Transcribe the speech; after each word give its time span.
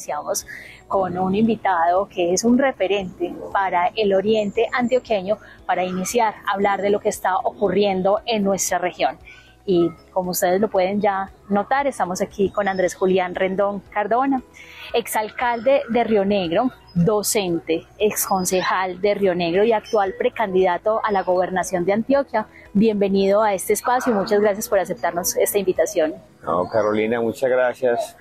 iniciamos 0.00 0.46
con 0.88 1.18
un 1.18 1.34
invitado 1.34 2.08
que 2.08 2.32
es 2.32 2.42
un 2.42 2.58
referente 2.58 3.34
para 3.52 3.88
el 3.94 4.14
oriente 4.14 4.66
antioqueño 4.72 5.36
para 5.66 5.84
iniciar 5.84 6.34
a 6.46 6.54
hablar 6.54 6.80
de 6.80 6.88
lo 6.88 7.00
que 7.00 7.10
está 7.10 7.36
ocurriendo 7.36 8.20
en 8.24 8.42
nuestra 8.42 8.78
región. 8.78 9.18
Y 9.66 9.90
como 10.10 10.30
ustedes 10.30 10.58
lo 10.58 10.68
pueden 10.68 11.02
ya 11.02 11.30
notar, 11.50 11.86
estamos 11.86 12.22
aquí 12.22 12.50
con 12.50 12.66
Andrés 12.66 12.94
Julián 12.94 13.34
Rendón 13.34 13.80
Cardona, 13.90 14.42
exalcalde 14.94 15.82
de 15.90 16.02
Río 16.02 16.24
Negro, 16.24 16.70
docente, 16.94 17.86
exconcejal 17.98 19.00
de 19.02 19.14
Río 19.14 19.34
Negro 19.34 19.62
y 19.64 19.72
actual 19.72 20.14
precandidato 20.18 21.00
a 21.04 21.12
la 21.12 21.22
gobernación 21.22 21.84
de 21.84 21.92
Antioquia. 21.92 22.46
Bienvenido 22.72 23.42
a 23.42 23.52
este 23.52 23.74
espacio 23.74 24.12
y 24.12 24.16
muchas 24.16 24.40
gracias 24.40 24.66
por 24.66 24.78
aceptarnos 24.78 25.36
esta 25.36 25.58
invitación. 25.58 26.14
No, 26.42 26.66
Carolina, 26.68 27.20
muchas 27.20 27.50
gracias 27.50 28.16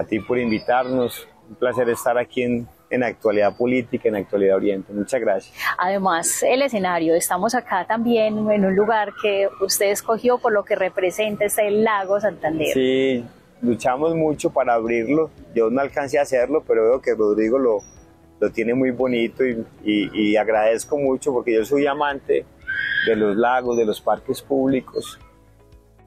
a 0.00 0.04
ti 0.04 0.18
por 0.20 0.38
invitarnos. 0.38 1.28
Un 1.48 1.56
placer 1.56 1.88
estar 1.88 2.16
aquí 2.16 2.42
en, 2.42 2.68
en 2.90 3.02
actualidad 3.02 3.56
política, 3.56 4.08
en 4.08 4.16
actualidad 4.16 4.56
oriente. 4.56 4.92
Muchas 4.92 5.20
gracias. 5.20 5.56
Además, 5.78 6.42
el 6.42 6.62
escenario, 6.62 7.14
estamos 7.14 7.54
acá 7.54 7.86
también 7.86 8.38
en 8.50 8.64
un 8.64 8.76
lugar 8.76 9.12
que 9.20 9.48
usted 9.60 9.90
escogió 9.90 10.38
por 10.38 10.52
lo 10.52 10.64
que 10.64 10.76
representa 10.76 11.44
es 11.44 11.58
el 11.58 11.82
lago 11.82 12.20
Santander. 12.20 12.68
Sí, 12.72 13.24
luchamos 13.62 14.14
mucho 14.14 14.50
para 14.50 14.74
abrirlo. 14.74 15.30
Yo 15.54 15.70
no 15.70 15.80
alcancé 15.80 16.18
a 16.18 16.22
hacerlo, 16.22 16.62
pero 16.66 16.84
veo 16.84 17.00
que 17.00 17.14
Rodrigo 17.14 17.58
lo, 17.58 17.78
lo 18.38 18.50
tiene 18.52 18.74
muy 18.74 18.92
bonito 18.92 19.44
y, 19.44 19.64
y, 19.82 20.10
y 20.12 20.36
agradezco 20.36 20.96
mucho 20.98 21.32
porque 21.32 21.54
yo 21.54 21.64
soy 21.64 21.86
amante 21.86 22.44
de 23.06 23.16
los 23.16 23.36
lagos, 23.36 23.76
de 23.76 23.86
los 23.86 24.00
parques 24.00 24.40
públicos. 24.40 25.18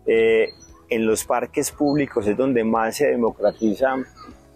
Eh, 0.05 0.47
en 0.93 1.05
los 1.05 1.25
parques 1.25 1.71
públicos 1.71 2.27
es 2.27 2.37
donde 2.37 2.63
más 2.63 2.97
se 2.97 3.07
democratiza 3.07 3.95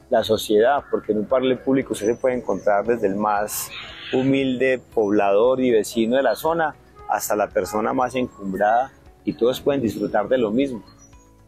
la 0.10 0.24
sociedad, 0.24 0.84
porque 0.90 1.12
en 1.12 1.20
un 1.20 1.26
parque 1.26 1.56
público 1.56 1.94
usted 1.94 2.08
se 2.08 2.16
puede 2.16 2.36
encontrar 2.36 2.86
desde 2.86 3.08
el 3.08 3.16
más 3.16 3.70
humilde 4.14 4.80
poblador 4.94 5.60
y 5.60 5.72
vecino 5.72 6.16
de 6.16 6.24
la 6.24 6.36
zona 6.36 6.76
hasta 7.10 7.36
la 7.36 7.48
persona 7.48 7.94
más 7.94 8.16
encumbrada 8.16 8.92
y 9.26 9.34
todos 9.34 9.60
pueden 9.60 9.82
disfrutar 9.82 10.28
de 10.28 10.38
lo 10.38 10.52
mismo 10.52 10.84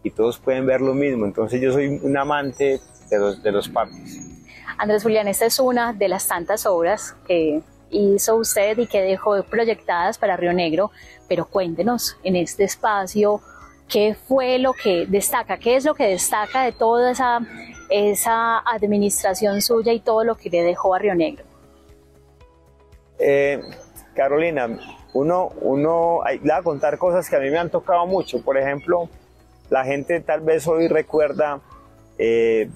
y 0.04 0.09
todos 0.12 0.40
pueden 0.40 0.66
ver 0.66 0.81
lo 0.81 0.94
mismo. 0.94 1.26
Entonces 1.26 1.62
yo 1.62 1.72
soy 1.72 2.00
un 2.02 2.18
amante 2.18 2.81
de 3.09 3.20
los, 3.20 3.42
de 3.44 3.52
los 3.52 3.70
parques. 3.70 4.20
Andrés 4.78 5.03
Julián, 5.03 5.28
esta 5.28 5.46
es 5.46 5.59
una 5.59 5.94
de 5.94 6.08
las 6.08 6.28
tantas 6.28 6.66
obras 6.66 7.16
que 7.28 7.62
hizo 7.92 8.36
usted 8.36 8.78
y 8.78 8.88
que 8.88 9.02
dejó 9.02 9.42
proyectadas 9.44 10.18
para 10.18 10.38
Río 10.38 10.53
Negro, 10.53 10.92
pero 11.28 11.46
cuéntenos 11.46 12.18
en 12.24 12.36
este 12.36 12.64
espacio 12.64 13.42
qué 13.90 14.16
fue 14.16 14.59
lo 14.59 14.73
que 14.73 15.06
destaca, 15.08 15.58
qué 15.58 15.76
es 15.76 15.84
lo 15.84 15.95
que 15.95 16.06
destaca 16.06 16.64
de 16.64 16.72
toda 16.72 17.12
esa, 17.12 17.42
esa 17.90 18.59
administración 18.59 19.62
suya 19.62 19.92
y 19.92 20.00
todo 20.00 20.23
lo 20.23 20.36
que 20.36 20.50
le 20.50 20.64
dejó 20.64 20.94
a 20.94 21.00
Río 21.00 21.16
Negro. 21.16 21.44
Eh, 23.18 23.62
Carolina, 24.16 24.80
uno, 25.14 25.50
uno, 25.62 26.22
a 26.23 26.62
contar 26.62 26.98
cosas 26.98 27.30
que 27.30 27.36
a 27.36 27.40
mí 27.40 27.50
me 27.50 27.58
han 27.58 27.70
tocado 27.70 28.06
mucho. 28.06 28.42
Por 28.44 28.58
ejemplo, 28.58 29.09
la 29.70 29.84
gente 29.84 30.22
tal 30.22 30.42
vez 30.42 30.68
hoy 30.68 30.88
recuerda 30.88 31.59
eh, 32.18 32.70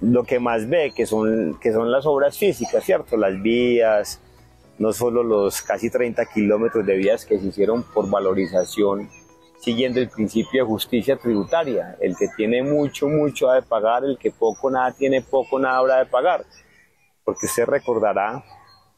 lo 0.00 0.24
que 0.24 0.38
más 0.38 0.68
ve, 0.68 0.92
que 0.94 1.06
son, 1.06 1.58
que 1.60 1.72
son 1.72 1.90
las 1.90 2.06
obras 2.06 2.36
físicas, 2.36 2.84
¿cierto? 2.84 3.16
Las 3.16 3.40
vías, 3.40 4.20
no 4.78 4.92
solo 4.92 5.22
los 5.22 5.62
casi 5.62 5.90
30 5.90 6.24
kilómetros 6.26 6.86
de 6.86 6.96
vías 6.96 7.24
que 7.24 7.38
se 7.38 7.46
hicieron 7.46 7.82
por 7.82 8.08
valorización, 8.08 9.08
siguiendo 9.60 10.00
el 10.00 10.08
principio 10.08 10.62
de 10.62 10.68
justicia 10.68 11.16
tributaria. 11.16 11.96
El 12.00 12.16
que 12.16 12.28
tiene 12.36 12.62
mucho, 12.62 13.08
mucho 13.08 13.50
ha 13.50 13.56
de 13.56 13.62
pagar, 13.62 14.04
el 14.04 14.18
que 14.18 14.30
poco, 14.30 14.70
nada 14.70 14.92
tiene, 14.92 15.22
poco, 15.22 15.58
nada 15.58 15.78
habrá 15.78 15.98
de 15.98 16.06
pagar. 16.06 16.44
Porque 17.24 17.46
usted 17.46 17.66
recordará 17.66 18.42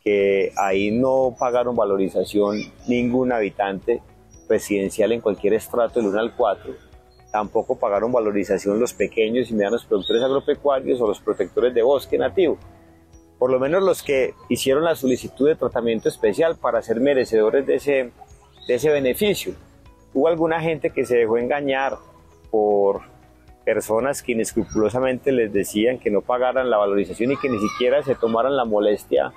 que 0.03 0.53
ahí 0.57 0.91
no 0.91 1.35
pagaron 1.39 1.77
valorización 1.77 2.59
ningún 2.87 3.33
habitante 3.33 4.03
residencial 4.49 5.13
en 5.13 5.21
cualquier 5.21 5.55
estrato 5.55 6.01
del 6.01 6.09
1 6.09 6.21
al 6.21 6.37
4. 6.37 6.75
Tampoco 7.31 7.79
pagaron 7.79 8.13
valorización 8.13 8.79
los 8.79 8.93
pequeños 8.93 9.51
y 9.51 9.55
medianos 9.55 9.85
productores 9.85 10.23
agropecuarios 10.23 11.01
o 11.01 11.07
los 11.07 11.21
protectores 11.21 11.75
de 11.75 11.83
bosque 11.83 12.19
nativo 12.19 12.59
por 13.43 13.51
lo 13.51 13.59
menos 13.59 13.83
los 13.83 14.05
que 14.05 14.35
hicieron 14.49 14.85
la 14.85 14.95
solicitud 14.95 15.49
de 15.49 15.57
tratamiento 15.57 16.09
especial 16.09 16.57
para 16.59 16.81
ser 16.81 17.01
merecedores 17.01 17.67
de 17.67 17.75
ese, 17.75 18.13
de 18.69 18.75
ese 18.75 18.89
beneficio. 18.89 19.57
Hubo 20.15 20.29
alguna 20.29 20.61
gente 20.61 20.91
que 20.91 21.05
se 21.05 21.17
dejó 21.17 21.39
engañar 21.39 21.97
por 22.51 23.01
personas 23.65 24.23
que 24.23 24.33
inescrupulosamente 24.33 25.33
les 25.33 25.53
decían 25.53 25.99
que 25.99 26.11
no 26.11 26.21
pagaran 26.21 26.69
la 26.69 26.77
valorización 26.77 27.33
y 27.33 27.37
que 27.37 27.49
ni 27.49 27.59
siquiera 27.59 28.03
se 28.03 28.15
tomaran 28.15 28.57
la 28.57 28.65
molestia 28.65 29.33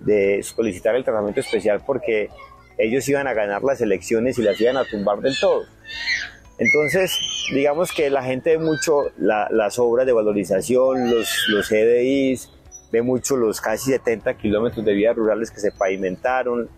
de 0.00 0.42
solicitar 0.42 0.94
el 0.94 1.04
tratamiento 1.04 1.40
especial 1.40 1.82
porque 1.84 2.30
ellos 2.78 3.08
iban 3.08 3.26
a 3.26 3.34
ganar 3.34 3.62
las 3.62 3.80
elecciones 3.80 4.38
y 4.38 4.42
las 4.42 4.60
iban 4.60 4.76
a 4.76 4.84
tumbar 4.84 5.20
del 5.20 5.34
todo. 5.38 5.64
Entonces, 6.58 7.18
digamos 7.52 7.92
que 7.92 8.08
la 8.10 8.22
gente 8.22 8.56
ve 8.56 8.62
mucho 8.62 9.10
la, 9.18 9.48
las 9.50 9.78
obras 9.78 10.06
de 10.06 10.12
valorización, 10.12 11.10
los, 11.10 11.46
los 11.48 11.70
EDIs, 11.70 12.50
ve 12.92 13.02
mucho 13.02 13.36
los 13.36 13.60
casi 13.60 13.90
70 13.90 14.34
kilómetros 14.34 14.84
de 14.84 14.94
vías 14.94 15.14
rurales 15.16 15.50
que 15.50 15.60
se 15.60 15.72
pavimentaron, 15.72 16.70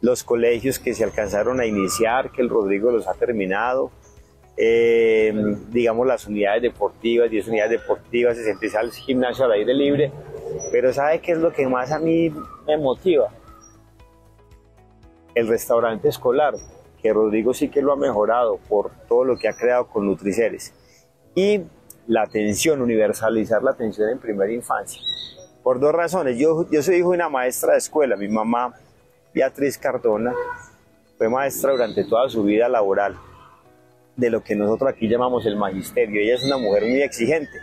los 0.00 0.22
colegios 0.24 0.78
que 0.78 0.94
se 0.94 1.04
alcanzaron 1.04 1.60
a 1.60 1.66
iniciar, 1.66 2.30
que 2.30 2.42
el 2.42 2.48
Rodrigo 2.48 2.90
los 2.90 3.08
ha 3.08 3.14
terminado, 3.14 3.90
eh, 4.56 5.32
digamos 5.70 6.06
las 6.06 6.26
unidades 6.26 6.62
deportivas, 6.62 7.30
10 7.30 7.48
unidades 7.48 7.80
deportivas, 7.80 8.36
66 8.36 8.94
gimnasio 9.04 9.44
al 9.44 9.52
aire 9.52 9.74
libre, 9.74 10.12
pero 10.72 10.92
¿sabe 10.92 11.20
qué 11.20 11.32
es 11.32 11.38
lo 11.38 11.52
que 11.52 11.66
más 11.66 11.92
a 11.92 11.98
mí 11.98 12.32
me 12.66 12.76
motiva? 12.76 13.28
El 15.34 15.46
restaurante 15.46 16.08
escolar, 16.08 16.54
que 17.00 17.12
Rodrigo 17.12 17.54
sí 17.54 17.68
que 17.68 17.82
lo 17.82 17.92
ha 17.92 17.96
mejorado 17.96 18.58
por 18.68 18.90
todo 19.08 19.24
lo 19.24 19.36
que 19.36 19.48
ha 19.48 19.56
creado 19.56 19.86
con 19.86 20.06
Nutriceres. 20.06 20.74
Y 21.34 21.62
la 22.08 22.22
atención, 22.22 22.82
universalizar 22.82 23.62
la 23.62 23.72
atención 23.72 24.08
en 24.08 24.18
primera 24.18 24.52
infancia 24.52 25.00
por 25.68 25.80
dos 25.80 25.92
razones. 25.92 26.38
Yo, 26.38 26.66
yo 26.70 26.82
soy 26.82 26.96
hijo 26.96 27.10
de 27.10 27.16
una 27.16 27.28
maestra 27.28 27.72
de 27.72 27.78
escuela. 27.78 28.16
Mi 28.16 28.26
mamá, 28.26 28.74
Beatriz 29.38 29.78
Cardona, 29.78 30.34
fue 31.16 31.28
maestra 31.28 31.70
durante 31.70 32.02
toda 32.02 32.28
su 32.28 32.42
vida 32.42 32.68
laboral 32.68 33.16
de 34.16 34.30
lo 34.30 34.42
que 34.42 34.56
nosotros 34.56 34.90
aquí 34.90 35.08
llamamos 35.08 35.46
el 35.46 35.54
magisterio. 35.54 36.20
Ella 36.20 36.34
es 36.34 36.44
una 36.44 36.56
mujer 36.56 36.82
muy 36.82 37.02
exigente. 37.02 37.56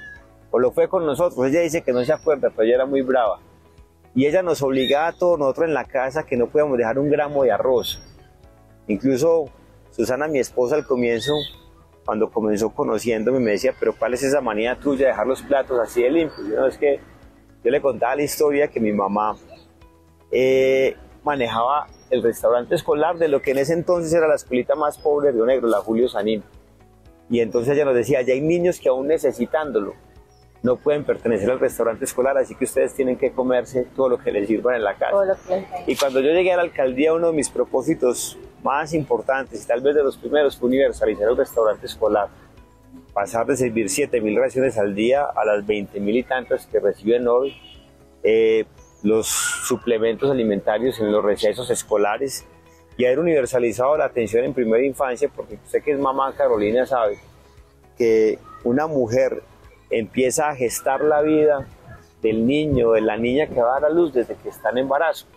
O 0.52 0.60
lo 0.60 0.72
fue 0.72 0.88
con 0.88 1.06
nosotros. 1.06 1.46
Ella 1.46 1.60
dice 1.60 1.82
que 1.82 1.92
no 1.92 2.02
se 2.06 2.14
acuerda, 2.14 2.50
pero 2.50 2.64
ella 2.64 2.76
era 2.76 2.86
muy 2.86 3.02
brava. 3.02 3.42
Y 4.16 4.26
ella 4.26 4.42
nos 4.42 4.62
obligaba 4.62 5.08
a 5.08 5.12
todos 5.12 5.38
nosotros 5.38 5.68
en 5.68 5.74
la 5.74 5.84
casa 5.84 6.26
que 6.26 6.38
no 6.38 6.48
podíamos 6.48 6.78
dejar 6.78 6.98
un 6.98 7.10
gramo 7.10 7.44
de 7.44 7.52
arroz. 7.52 8.02
Incluso 8.88 9.50
Susana, 9.92 10.30
mi 10.30 10.40
esposa, 10.40 10.76
al 10.76 10.86
comienzo, 10.86 11.34
cuando 12.06 12.32
comenzó 12.32 12.70
conociéndome, 12.70 13.40
me 13.40 13.52
decía, 13.52 13.74
pero 13.78 13.94
¿cuál 14.00 14.14
es 14.14 14.24
esa 14.24 14.40
manía 14.40 14.80
tuya 14.80 15.08
de 15.08 15.12
dejar 15.12 15.28
los 15.28 15.42
platos 15.42 15.78
así 15.78 16.04
de 16.04 16.10
limpios? 16.10 16.48
Yo, 16.48 16.68
es 16.68 16.78
que 16.78 17.02
yo 17.66 17.70
le 17.70 17.82
contaba 17.82 18.16
la 18.16 18.24
historia 18.24 18.70
que 18.70 18.80
mi 18.80 18.94
mamá 18.94 19.36
eh, 20.32 20.96
manejaba 21.26 21.88
el 22.10 22.24
restaurante 22.24 22.76
escolar 22.76 23.18
de 23.18 23.28
lo 23.28 23.42
que 23.42 23.52
en 23.52 23.58
ese 23.58 23.74
entonces 23.74 24.14
era 24.14 24.28
la 24.28 24.36
escuelita 24.36 24.76
más 24.76 24.98
pobre 24.98 25.28
de 25.28 25.34
Río 25.34 25.46
Negro, 25.46 25.68
la 25.68 25.80
Julio 25.80 26.08
Sanín. 26.08 26.44
Y 27.30 27.40
entonces 27.40 27.74
ella 27.74 27.86
nos 27.86 27.96
decía, 27.96 28.22
ya 28.22 28.34
hay 28.34 28.42
niños 28.42 28.80
que 28.80 28.90
aún 28.90 29.08
necesitándolo 29.08 29.94
no 30.62 30.78
pueden 30.78 31.04
pertenecer 31.04 31.52
al 31.52 31.60
restaurante 31.60 32.06
escolar, 32.06 32.38
así 32.38 32.56
que 32.56 32.64
ustedes 32.64 32.96
tienen 32.96 33.18
que 33.18 33.32
comerse 33.32 33.86
todo 33.96 34.10
lo 34.10 34.18
que 34.18 34.32
les 34.32 34.48
sirvan 34.48 34.76
en 34.76 34.84
la 34.84 34.96
casa. 34.96 35.38
Y 35.86 35.96
cuando 35.96 36.22
yo 36.22 36.32
llegué 36.32 36.54
a 36.54 36.58
la 36.58 36.64
alcaldía, 36.64 37.14
uno 37.14 37.28
de 37.28 37.34
mis 37.34 37.50
propósitos 37.50 38.38
más 38.64 38.94
importantes 38.94 39.64
y 39.64 39.68
tal 39.68 39.82
vez 39.82 39.94
de 39.94 40.04
los 40.04 40.18
primeros 40.18 40.58
fue 40.58 40.70
universalizar 40.70 41.30
el 41.30 41.38
restaurante 41.38 41.86
escolar 41.86 42.30
pasar 43.16 43.46
de 43.46 43.56
servir 43.56 43.86
7.000 43.86 44.38
raciones 44.38 44.78
al 44.78 44.94
día 44.94 45.24
a 45.24 45.46
las 45.46 45.66
20.000 45.66 46.16
y 46.18 46.24
tantas 46.24 46.68
que 46.68 46.82
reciben 46.82 47.30
hoy, 47.30 47.56
eh, 48.24 48.66
los 49.06 49.28
suplementos 49.28 50.32
alimentarios 50.32 51.00
en 51.00 51.12
los 51.12 51.24
recesos 51.24 51.70
escolares 51.70 52.44
y 52.98 53.06
haber 53.06 53.20
universalizado 53.20 53.96
la 53.98 54.06
atención 54.06 54.44
en 54.44 54.54
primera 54.54 54.84
infancia, 54.84 55.30
porque 55.34 55.60
usted 55.64 55.84
que 55.84 55.92
es 55.92 56.00
mamá 56.00 56.34
Carolina 56.36 56.88
sabe 56.88 57.20
que 58.00 58.40
una 58.64 58.88
mujer 58.88 59.44
empieza 59.92 60.50
a 60.50 60.56
gestar 60.56 61.02
la 61.02 61.22
vida 61.22 61.68
del 62.24 62.48
niño, 62.48 62.94
de 62.94 63.02
la 63.02 63.16
niña 63.16 63.46
que 63.46 63.62
va 63.62 63.78
a 63.78 63.80
dar 63.82 63.92
a 63.92 63.94
luz 63.94 64.12
desde 64.12 64.36
que 64.36 64.50
está 64.50 64.72
en 64.72 64.80
embarazo. 64.80 65.28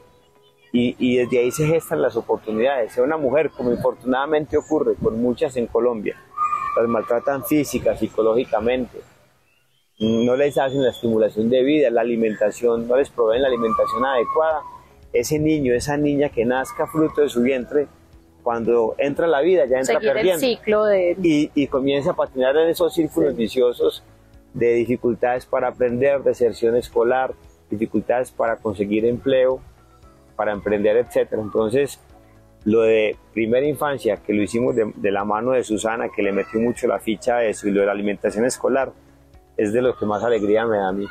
Y, 0.73 0.97
y, 0.99 1.19
desde 1.19 1.39
ahí 1.39 1.51
se 1.51 1.67
gestan 1.67 2.01
las 2.01 2.17
oportunidades. 2.17 2.93
Sea 2.93 3.03
una 3.03 3.17
mujer, 3.19 3.51
como 3.51 3.71
infortunadamente 3.71 4.57
ocurre 4.57 4.95
con 4.95 5.21
muchas 5.21 5.57
en 5.57 5.67
Colombia, 5.67 6.17
las 6.77 6.89
maltratan 6.89 7.45
física, 7.45 7.97
psicológicamente, 7.97 8.99
no 9.99 10.37
les 10.37 10.57
hacen 10.59 10.83
la 10.83 10.91
estimulación 10.91 11.51
de 11.51 11.63
vida, 11.63 11.91
la 11.91 12.03
alimentación, 12.03 12.87
no 12.87 12.97
les 12.97 13.11
proveen 13.11 13.43
la 13.43 13.49
alimentación 13.49 14.05
adecuada, 14.05 14.61
ese 15.13 15.39
niño, 15.39 15.75
esa 15.75 15.97
niña 15.97 16.29
que 16.29 16.45
nazca 16.45 16.87
fruto 16.87 17.23
de 17.23 17.29
su 17.29 17.43
vientre, 17.43 17.89
cuando 18.43 18.95
entra 18.99 19.27
a 19.27 19.29
la 19.29 19.41
vida 19.41 19.67
ya 19.67 19.79
entra 19.79 19.97
Seguir 19.97 20.13
perdiendo. 20.13 20.35
El 20.35 20.41
ciclo 20.57 20.85
de... 20.85 21.17
y, 21.23 21.51
y 21.55 21.67
comienza 21.67 22.13
a 22.13 22.17
patinar 22.17 22.57
en 22.57 22.69
esos 22.69 22.95
círculos 22.95 23.33
Sí. 23.33 23.37
viciosos 23.39 24.05
de 24.55 24.75
dificultades 24.75 25.47
para 25.47 25.69
aprender, 25.69 26.23
deserción 26.23 26.77
escolar, 26.77 27.35
dificultades 27.71 28.31
para 28.31 28.57
conseguir 28.57 29.05
empleo, 29.05 29.61
para 30.37 30.53
emprender, 30.53 30.97
etc. 30.97 31.33
Entonces, 31.33 32.01
lo 32.65 32.83
de 32.83 33.17
primera 33.35 33.67
infancia, 33.67 34.17
que 34.19 34.33
lo 34.33 34.43
hicimos 34.43 34.75
de, 34.77 34.93
de, 34.95 35.11
la 35.11 35.25
mano 35.25 35.51
de 35.53 35.65
Susana, 35.65 36.09
que 36.15 36.23
le 36.23 36.33
metió 36.33 36.61
mucho 36.61 36.87
la 36.87 37.01
ficha 37.01 37.39
a 37.39 37.45
eso, 37.45 37.69
y 37.69 37.73
lo 37.73 37.81
de 37.81 37.87
la 37.87 37.93
alimentación 37.93 38.45
escolar, 38.45 38.93
es 39.59 39.73
de 39.73 39.83
lo 39.83 39.95
que 39.99 40.07
más 40.07 40.25
alegría 40.25 40.65
me 40.65 40.79
da 40.79 40.89
a 40.89 40.93
mí. 40.93 41.05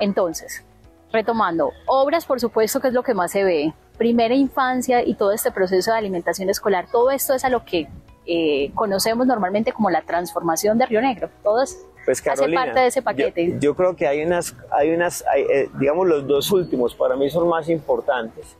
Entonces, 0.00 0.64
retomando, 1.12 1.72
obras 1.86 2.24
por 2.24 2.40
supuesto 2.40 2.80
que 2.80 2.88
es 2.88 2.94
lo 2.94 3.02
que 3.02 3.12
más 3.12 3.32
se 3.32 3.44
ve, 3.44 3.74
primera 3.98 4.34
infancia 4.34 5.04
y 5.04 5.14
todo 5.14 5.32
este 5.32 5.50
proceso 5.50 5.90
de 5.90 5.98
alimentación 5.98 6.48
escolar, 6.48 6.86
todo 6.90 7.10
esto 7.10 7.34
es 7.34 7.44
a 7.44 7.50
lo 7.50 7.64
que 7.64 7.88
eh, 8.24 8.70
conocemos 8.74 9.26
normalmente 9.26 9.72
como 9.72 9.90
la 9.90 10.02
transformación 10.02 10.78
de 10.78 10.86
Río 10.86 11.02
Negro, 11.02 11.28
todo 11.42 11.64
pues 12.04 12.22
Carolina, 12.22 12.62
hace 12.62 12.68
parte 12.68 12.80
de 12.80 12.86
ese 12.86 13.02
paquete. 13.02 13.52
Yo, 13.54 13.58
yo 13.58 13.74
creo 13.74 13.96
que 13.96 14.06
hay 14.06 14.22
unas, 14.22 14.56
hay 14.70 14.92
unas 14.92 15.24
hay, 15.26 15.42
eh, 15.42 15.68
digamos 15.78 16.06
los 16.06 16.26
dos 16.26 16.50
últimos 16.52 16.94
para 16.94 17.16
mí 17.16 17.28
son 17.28 17.48
más 17.48 17.68
importantes, 17.68 18.56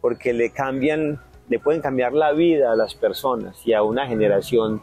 porque 0.00 0.32
le 0.32 0.50
cambian, 0.50 1.20
le 1.48 1.58
pueden 1.60 1.80
cambiar 1.80 2.12
la 2.12 2.32
vida 2.32 2.72
a 2.72 2.76
las 2.76 2.94
personas 2.94 3.64
y 3.64 3.72
a 3.72 3.82
una 3.82 4.06
generación 4.08 4.82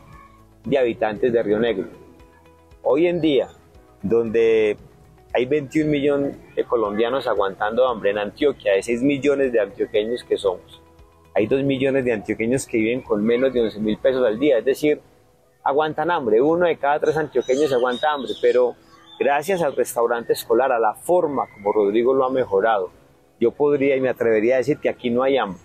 de 0.63 0.77
habitantes 0.77 1.33
de 1.33 1.43
Río 1.43 1.59
Negro. 1.59 1.87
Hoy 2.83 3.07
en 3.07 3.19
día, 3.19 3.49
donde 4.01 4.77
hay 5.33 5.45
21 5.45 5.89
millones 5.89 6.37
de 6.55 6.63
colombianos 6.63 7.27
aguantando 7.27 7.87
hambre 7.87 8.11
en 8.11 8.17
Antioquia, 8.17 8.73
de 8.73 8.83
6 8.83 9.03
millones 9.03 9.51
de 9.51 9.59
antioqueños 9.59 10.23
que 10.23 10.37
somos. 10.37 10.81
Hay 11.35 11.47
2 11.47 11.63
millones 11.63 12.03
de 12.05 12.13
antioqueños 12.13 12.65
que 12.65 12.77
viven 12.77 13.01
con 13.01 13.23
menos 13.23 13.53
de 13.53 13.61
11 13.61 13.79
mil 13.79 13.97
pesos 13.97 14.25
al 14.25 14.39
día, 14.39 14.57
es 14.57 14.65
decir, 14.65 15.01
aguantan 15.63 16.11
hambre. 16.11 16.41
Uno 16.41 16.65
de 16.65 16.77
cada 16.77 16.99
tres 16.99 17.15
antioqueños 17.17 17.71
aguanta 17.71 18.11
hambre, 18.11 18.31
pero 18.41 18.75
gracias 19.19 19.61
al 19.61 19.75
restaurante 19.75 20.33
escolar, 20.33 20.71
a 20.71 20.79
la 20.79 20.95
forma 20.95 21.47
como 21.53 21.71
Rodrigo 21.71 22.13
lo 22.13 22.25
ha 22.25 22.31
mejorado, 22.31 22.89
yo 23.39 23.51
podría 23.51 23.95
y 23.95 24.01
me 24.01 24.09
atrevería 24.09 24.55
a 24.55 24.57
decir 24.57 24.79
que 24.79 24.89
aquí 24.89 25.09
no 25.09 25.23
hay 25.23 25.37
hambre. 25.37 25.61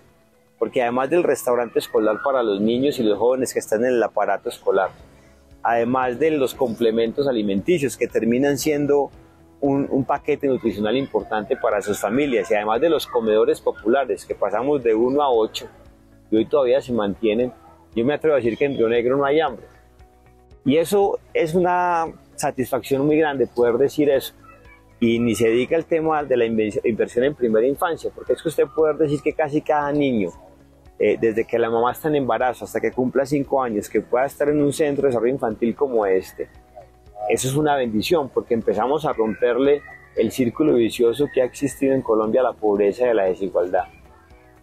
Porque 0.58 0.82
además 0.82 1.10
del 1.10 1.24
restaurante 1.24 1.78
escolar 1.78 2.18
para 2.22 2.42
los 2.42 2.60
niños 2.60 2.98
y 2.98 3.02
los 3.02 3.18
jóvenes 3.18 3.52
que 3.52 3.58
están 3.58 3.84
en 3.84 3.94
el 3.94 4.02
aparato 4.02 4.48
escolar, 4.48 4.90
además 5.64 6.18
de 6.18 6.30
los 6.30 6.54
complementos 6.54 7.26
alimenticios 7.26 7.96
que 7.96 8.06
terminan 8.06 8.58
siendo 8.58 9.10
un, 9.60 9.88
un, 9.90 10.04
paquete 10.04 10.46
nutricional 10.46 10.96
importante 10.96 11.56
para 11.56 11.80
sus 11.80 11.98
familias 11.98 12.50
y 12.50 12.54
además 12.54 12.82
de 12.82 12.90
los 12.90 13.06
comedores 13.06 13.62
populares 13.62 14.26
que 14.26 14.34
pasamos 14.34 14.82
de 14.84 14.94
1 14.94 15.22
a 15.22 15.30
8 15.30 15.66
y 16.30 16.36
hoy 16.36 16.44
todavía 16.46 16.82
se 16.82 16.92
mantienen, 16.92 17.52
yo 17.96 18.04
me 18.04 18.12
atrevo 18.12 18.34
a 18.34 18.38
decir 18.38 18.58
que 18.58 18.66
en 18.66 18.76
Río 18.76 18.88
Negro 18.88 19.16
no 19.16 19.24
hay 19.24 19.40
hambre. 19.40 19.66
Y 20.64 20.76
eso 20.76 21.18
es 21.32 21.54
una 21.54 22.06
satisfacción 22.34 23.06
muy 23.06 23.16
grande 23.16 23.46
poder 23.46 23.76
decir 23.76 24.10
eso. 24.10 24.34
Y 25.00 25.18
ni 25.18 25.34
se 25.34 25.48
dedica 25.48 25.76
al 25.76 25.84
tema 25.84 26.24
de 26.24 26.36
la 26.36 26.46
inversión 26.46 27.24
en 27.24 27.34
primera 27.34 27.66
infancia, 27.66 28.10
porque 28.14 28.32
es 28.32 28.42
que 28.42 28.48
usted 28.48 28.64
puede 28.74 28.94
decir 28.94 29.20
que 29.22 29.32
casi 29.32 29.60
cada 29.60 29.92
niño, 29.92 30.30
eh, 30.98 31.16
desde 31.20 31.44
que 31.44 31.58
la 31.58 31.70
mamá 31.70 31.92
está 31.92 32.08
en 32.08 32.16
embarazo 32.16 32.64
hasta 32.64 32.80
que 32.80 32.92
cumpla 32.92 33.26
5 33.26 33.62
años, 33.62 33.88
que 33.88 34.00
pueda 34.00 34.26
estar 34.26 34.48
en 34.48 34.62
un 34.62 34.72
centro 34.72 35.02
de 35.02 35.08
desarrollo 35.08 35.34
infantil 35.34 35.74
como 35.74 36.06
este, 36.06 36.48
eso 37.28 37.48
es 37.48 37.54
una 37.54 37.76
bendición 37.76 38.28
porque 38.28 38.54
empezamos 38.54 39.04
a 39.04 39.12
romperle 39.12 39.82
el 40.16 40.30
círculo 40.30 40.74
vicioso 40.74 41.28
que 41.32 41.42
ha 41.42 41.44
existido 41.44 41.94
en 41.94 42.02
Colombia, 42.02 42.42
la 42.42 42.52
pobreza 42.52 43.10
y 43.10 43.14
la 43.14 43.24
desigualdad. 43.24 43.84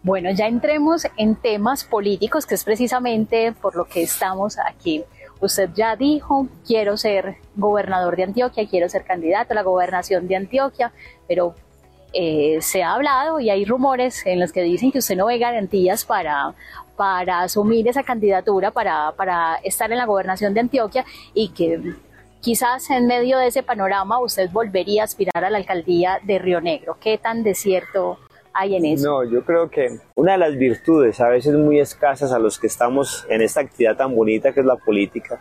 Bueno, 0.03 0.31
ya 0.31 0.47
entremos 0.47 1.05
en 1.17 1.35
temas 1.35 1.83
políticos, 1.83 2.45
que 2.45 2.55
es 2.55 2.63
precisamente 2.63 3.51
por 3.51 3.75
lo 3.75 3.85
que 3.85 4.01
estamos 4.01 4.57
aquí. 4.57 5.03
Usted 5.39 5.69
ya 5.73 5.95
dijo, 5.95 6.47
quiero 6.65 6.97
ser 6.97 7.37
gobernador 7.55 8.15
de 8.15 8.23
Antioquia, 8.23 8.67
quiero 8.67 8.89
ser 8.89 9.03
candidato 9.03 9.53
a 9.53 9.55
la 9.55 9.63
gobernación 9.63 10.27
de 10.27 10.35
Antioquia, 10.35 10.91
pero 11.27 11.55
eh, 12.13 12.57
se 12.61 12.83
ha 12.83 12.93
hablado 12.93 13.39
y 13.39 13.49
hay 13.49 13.65
rumores 13.65 14.25
en 14.25 14.39
los 14.39 14.51
que 14.51 14.61
dicen 14.63 14.91
que 14.91 14.99
usted 14.99 15.15
no 15.15 15.27
ve 15.27 15.37
garantías 15.37 16.03
para, 16.05 16.53
para 16.97 17.41
asumir 17.41 17.87
esa 17.87 18.03
candidatura, 18.03 18.71
para, 18.71 19.13
para 19.13 19.55
estar 19.63 19.91
en 19.91 19.97
la 19.97 20.05
gobernación 20.05 20.53
de 20.53 20.59
Antioquia 20.59 21.05
y 21.33 21.49
que 21.49 21.79
quizás 22.41 22.89
en 22.89 23.07
medio 23.07 23.37
de 23.37 23.47
ese 23.47 23.63
panorama 23.63 24.19
usted 24.19 24.49
volvería 24.51 25.03
a 25.03 25.05
aspirar 25.05 25.45
a 25.45 25.49
la 25.49 25.57
alcaldía 25.57 26.19
de 26.23 26.39
Río 26.39 26.59
Negro. 26.59 26.97
¿Qué 26.99 27.17
tan 27.17 27.43
desierto 27.43 28.17
hay 28.53 28.75
en 28.75 28.85
eso? 28.85 29.07
No, 29.07 29.23
yo 29.23 29.45
creo 29.45 29.69
que 29.69 29.99
una 30.15 30.33
de 30.33 30.37
las 30.39 30.57
virtudes, 30.57 31.21
a 31.21 31.29
veces 31.29 31.55
muy 31.55 31.79
escasas 31.79 32.33
a 32.33 32.39
los 32.39 32.59
que 32.59 32.67
estamos 32.67 33.25
en 33.29 33.41
esta 33.41 33.61
actividad 33.61 33.95
tan 33.95 34.13
bonita 34.13 34.51
que 34.53 34.59
es 34.59 34.65
la 34.65 34.75
política, 34.75 35.39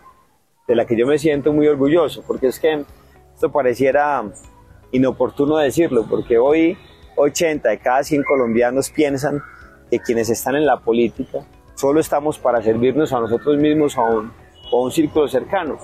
de 0.68 0.76
la 0.76 0.86
que 0.86 0.96
yo 0.96 1.06
me 1.06 1.18
siento 1.18 1.52
muy 1.52 1.66
orgulloso, 1.66 2.22
porque 2.26 2.46
es 2.46 2.60
que 2.60 2.84
esto 3.34 3.50
pareciera 3.50 4.22
inoportuno 4.92 5.56
decirlo, 5.56 6.06
porque 6.08 6.38
hoy 6.38 6.76
80 7.16 7.68
de 7.68 7.78
cada 7.78 8.02
100 8.02 8.22
colombianos 8.24 8.90
piensan 8.90 9.42
que 9.90 9.98
quienes 10.00 10.30
están 10.30 10.56
en 10.56 10.66
la 10.66 10.78
política 10.78 11.40
solo 11.74 12.00
estamos 12.00 12.38
para 12.38 12.62
servirnos 12.62 13.12
a 13.12 13.20
nosotros 13.20 13.56
mismos 13.56 13.96
a 13.96 14.02
o 14.72 14.84
un 14.84 14.92
círculo 14.92 15.26
cercano. 15.26 15.78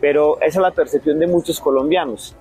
Pero 0.00 0.36
esa 0.40 0.58
es 0.58 0.62
la 0.62 0.70
percepción 0.70 1.18
de 1.18 1.26
muchos 1.26 1.60
colombianos. 1.60 2.34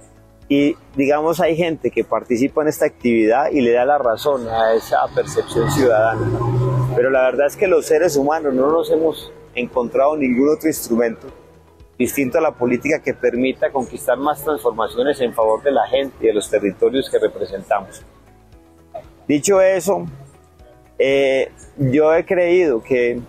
Y 0.48 0.76
digamos, 0.96 1.40
hay 1.40 1.56
gente 1.56 1.92
que 1.92 2.04
participa 2.04 2.62
en 2.62 2.68
esta 2.68 2.86
actividad 2.86 3.52
y 3.52 3.62
le 3.62 3.72
da 3.72 3.86
la 3.86 3.98
razón 3.98 4.48
a 4.48 4.74
esa 4.74 5.00
percepción 5.14 5.70
ciudadana. 5.72 6.30
Pero 6.96 7.10
la 7.10 7.24
verdad 7.24 7.48
es 7.48 7.58
que 7.58 7.68
los 7.68 7.86
seres 7.86 8.16
humanos 8.16 8.54
no 8.54 8.72
nos 8.72 8.92
hemos 8.92 9.32
encontrado 9.56 10.16
ningún 10.16 10.50
otro 10.56 10.68
instrumento 10.68 11.28
distinto 11.98 12.38
a 12.38 12.42
la 12.42 12.52
política 12.52 13.02
que 13.02 13.14
permita 13.14 13.72
conquistar 13.72 14.18
más 14.18 14.44
transformaciones 14.44 15.20
en 15.22 15.34
favor 15.34 15.62
de 15.64 15.72
la 15.72 15.88
gente 15.88 16.16
y 16.22 16.28
de 16.28 16.34
los 16.34 16.50
territorios 16.50 17.10
que 17.10 17.20
representamos. 17.20 18.04
Dicho 19.28 19.62
eso, 19.62 20.06
eh, 20.98 21.52
yo 21.78 22.14
he 22.14 22.26
creído 22.26 22.84
que 22.84 23.20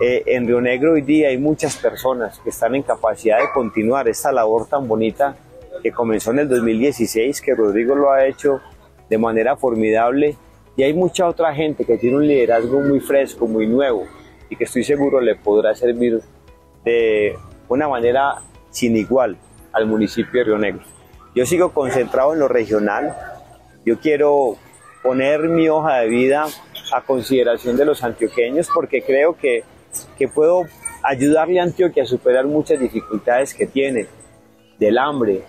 eh, 0.00 0.22
en 0.26 0.46
Río 0.46 0.60
Negro 0.60 0.92
hoy 0.92 1.02
día 1.02 1.28
hay 1.28 1.38
muchas 1.38 1.76
personas 1.76 2.38
que 2.40 2.50
están 2.50 2.74
en 2.74 2.82
capacidad 2.82 3.38
de 3.38 3.46
continuar 3.54 4.08
esta 4.08 4.32
labor 4.32 4.66
tan 4.66 4.86
bonita 4.86 5.36
que 5.82 5.92
comenzó 5.92 6.32
en 6.32 6.40
el 6.40 6.48
2016, 6.48 7.40
que 7.40 7.54
Rodrigo 7.54 7.94
lo 7.94 8.10
ha 8.10 8.26
hecho 8.26 8.60
de 9.08 9.18
manera 9.18 9.56
formidable 9.56 10.36
y 10.76 10.82
hay 10.82 10.92
mucha 10.92 11.26
otra 11.26 11.54
gente 11.54 11.84
que 11.84 11.96
tiene 11.96 12.16
un 12.16 12.26
liderazgo 12.26 12.80
muy 12.80 13.00
fresco, 13.00 13.46
muy 13.46 13.66
nuevo 13.66 14.04
y 14.50 14.56
que 14.56 14.64
estoy 14.64 14.84
seguro 14.84 15.20
le 15.20 15.36
podrá 15.36 15.74
servir 15.74 16.20
de 16.84 17.36
una 17.68 17.88
manera 17.88 18.42
sin 18.70 18.96
igual 18.96 19.36
al 19.72 19.86
municipio 19.86 20.40
de 20.40 20.44
Río 20.44 20.58
Negro. 20.58 20.82
Yo 21.34 21.46
sigo 21.46 21.72
concentrado 21.72 22.32
en 22.32 22.40
lo 22.40 22.48
regional, 22.48 23.14
yo 23.84 24.00
quiero 24.00 24.56
poner 25.02 25.48
mi 25.48 25.68
hoja 25.68 25.98
de 25.98 26.08
vida 26.08 26.46
a 26.92 27.00
consideración 27.02 27.76
de 27.76 27.84
los 27.84 28.02
antioqueños 28.02 28.68
porque 28.74 29.02
creo 29.02 29.36
que 29.36 29.64
que 30.18 30.28
puedo 30.28 30.66
ayudarle 31.02 31.60
a 31.60 31.64
Antioquia 31.64 32.02
a 32.02 32.06
superar 32.06 32.46
muchas 32.46 32.80
dificultades 32.80 33.54
que 33.54 33.66
tiene, 33.66 34.06
del 34.78 34.98
hambre, 34.98 35.42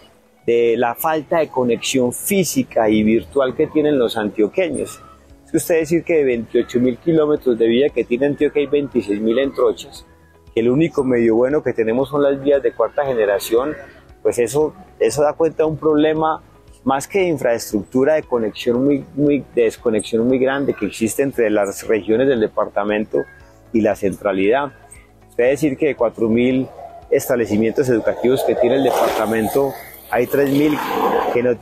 de 0.45 0.75
la 0.77 0.95
falta 0.95 1.39
de 1.39 1.49
conexión 1.49 2.13
física 2.13 2.89
y 2.89 3.03
virtual 3.03 3.55
que 3.55 3.67
tienen 3.67 3.99
los 3.99 4.17
antioqueños. 4.17 5.01
Es 5.45 5.53
usted 5.53 5.79
decir 5.79 6.03
que 6.03 6.15
de 6.15 6.23
28 6.23 6.79
mil 6.79 6.97
kilómetros 6.97 7.57
de 7.57 7.67
vía 7.67 7.89
que 7.89 8.03
tiene 8.03 8.27
Antioquia 8.27 8.61
hay 8.61 8.67
26 8.67 9.21
mil 9.21 9.39
en 9.39 9.53
trochas, 9.53 10.05
que 10.05 10.16
el 10.57 10.69
único 10.69 11.03
medio 11.03 11.35
bueno 11.35 11.63
que 11.63 11.73
tenemos 11.73 12.09
son 12.09 12.23
las 12.23 12.41
vías 12.41 12.61
de 12.61 12.71
cuarta 12.71 13.05
generación, 13.05 13.75
pues 14.21 14.39
eso, 14.39 14.73
eso 14.99 15.21
da 15.21 15.33
cuenta 15.33 15.63
de 15.63 15.69
un 15.69 15.77
problema 15.77 16.41
más 16.83 17.07
que 17.07 17.19
de 17.19 17.27
infraestructura 17.27 18.15
de 18.15 18.23
conexión 18.23 18.83
muy, 19.15 19.43
de 19.53 19.63
desconexión 19.63 20.25
muy 20.25 20.39
grande 20.39 20.73
que 20.73 20.85
existe 20.85 21.21
entre 21.21 21.49
las 21.49 21.85
regiones 21.85 22.27
del 22.27 22.39
departamento 22.39 23.23
y 23.73 23.81
la 23.81 23.95
centralidad. 23.95 24.71
Es 25.31 25.35
decir 25.35 25.77
que 25.77 25.87
de 25.87 25.97
4.000 25.97 26.67
establecimientos 27.11 27.89
educativos 27.89 28.43
que 28.45 28.55
tiene 28.55 28.77
el 28.77 28.83
departamento, 28.83 29.73
hay 30.09 30.25
3.000 30.25 30.79
que 31.33 31.43
no 31.43 31.59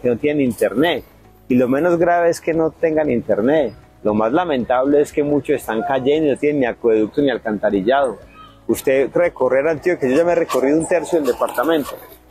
que 0.00 0.08
no 0.08 0.16
tienen 0.16 0.40
internet. 0.40 1.04
Y 1.48 1.56
lo 1.56 1.68
menos 1.68 1.98
grave 1.98 2.30
es 2.30 2.40
que 2.40 2.54
no 2.54 2.70
tengan 2.70 3.10
internet. 3.10 3.74
Lo 4.02 4.14
más 4.14 4.32
lamentable 4.32 5.00
es 5.00 5.12
que 5.12 5.22
muchos 5.22 5.56
están 5.56 5.82
cayendo 5.82 6.28
y 6.28 6.30
no 6.32 6.36
tienen 6.36 6.60
ni 6.60 6.66
acueducto 6.66 7.22
ni 7.22 7.30
alcantarillado. 7.30 8.18
Usted 8.66 9.10
recorrer 9.14 9.66
Antioquia, 9.68 10.08
yo 10.08 10.16
ya 10.16 10.24
me 10.24 10.32
he 10.32 10.36
recorrido 10.36 10.78
un 10.78 10.86
tercio 10.86 11.18
del 11.18 11.28
departamento, 11.32 11.90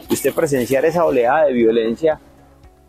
y 0.09 0.13
usted 0.13 0.33
presenciar 0.33 0.85
esa 0.85 1.05
oleada 1.05 1.45
de 1.45 1.53
violencia, 1.53 2.19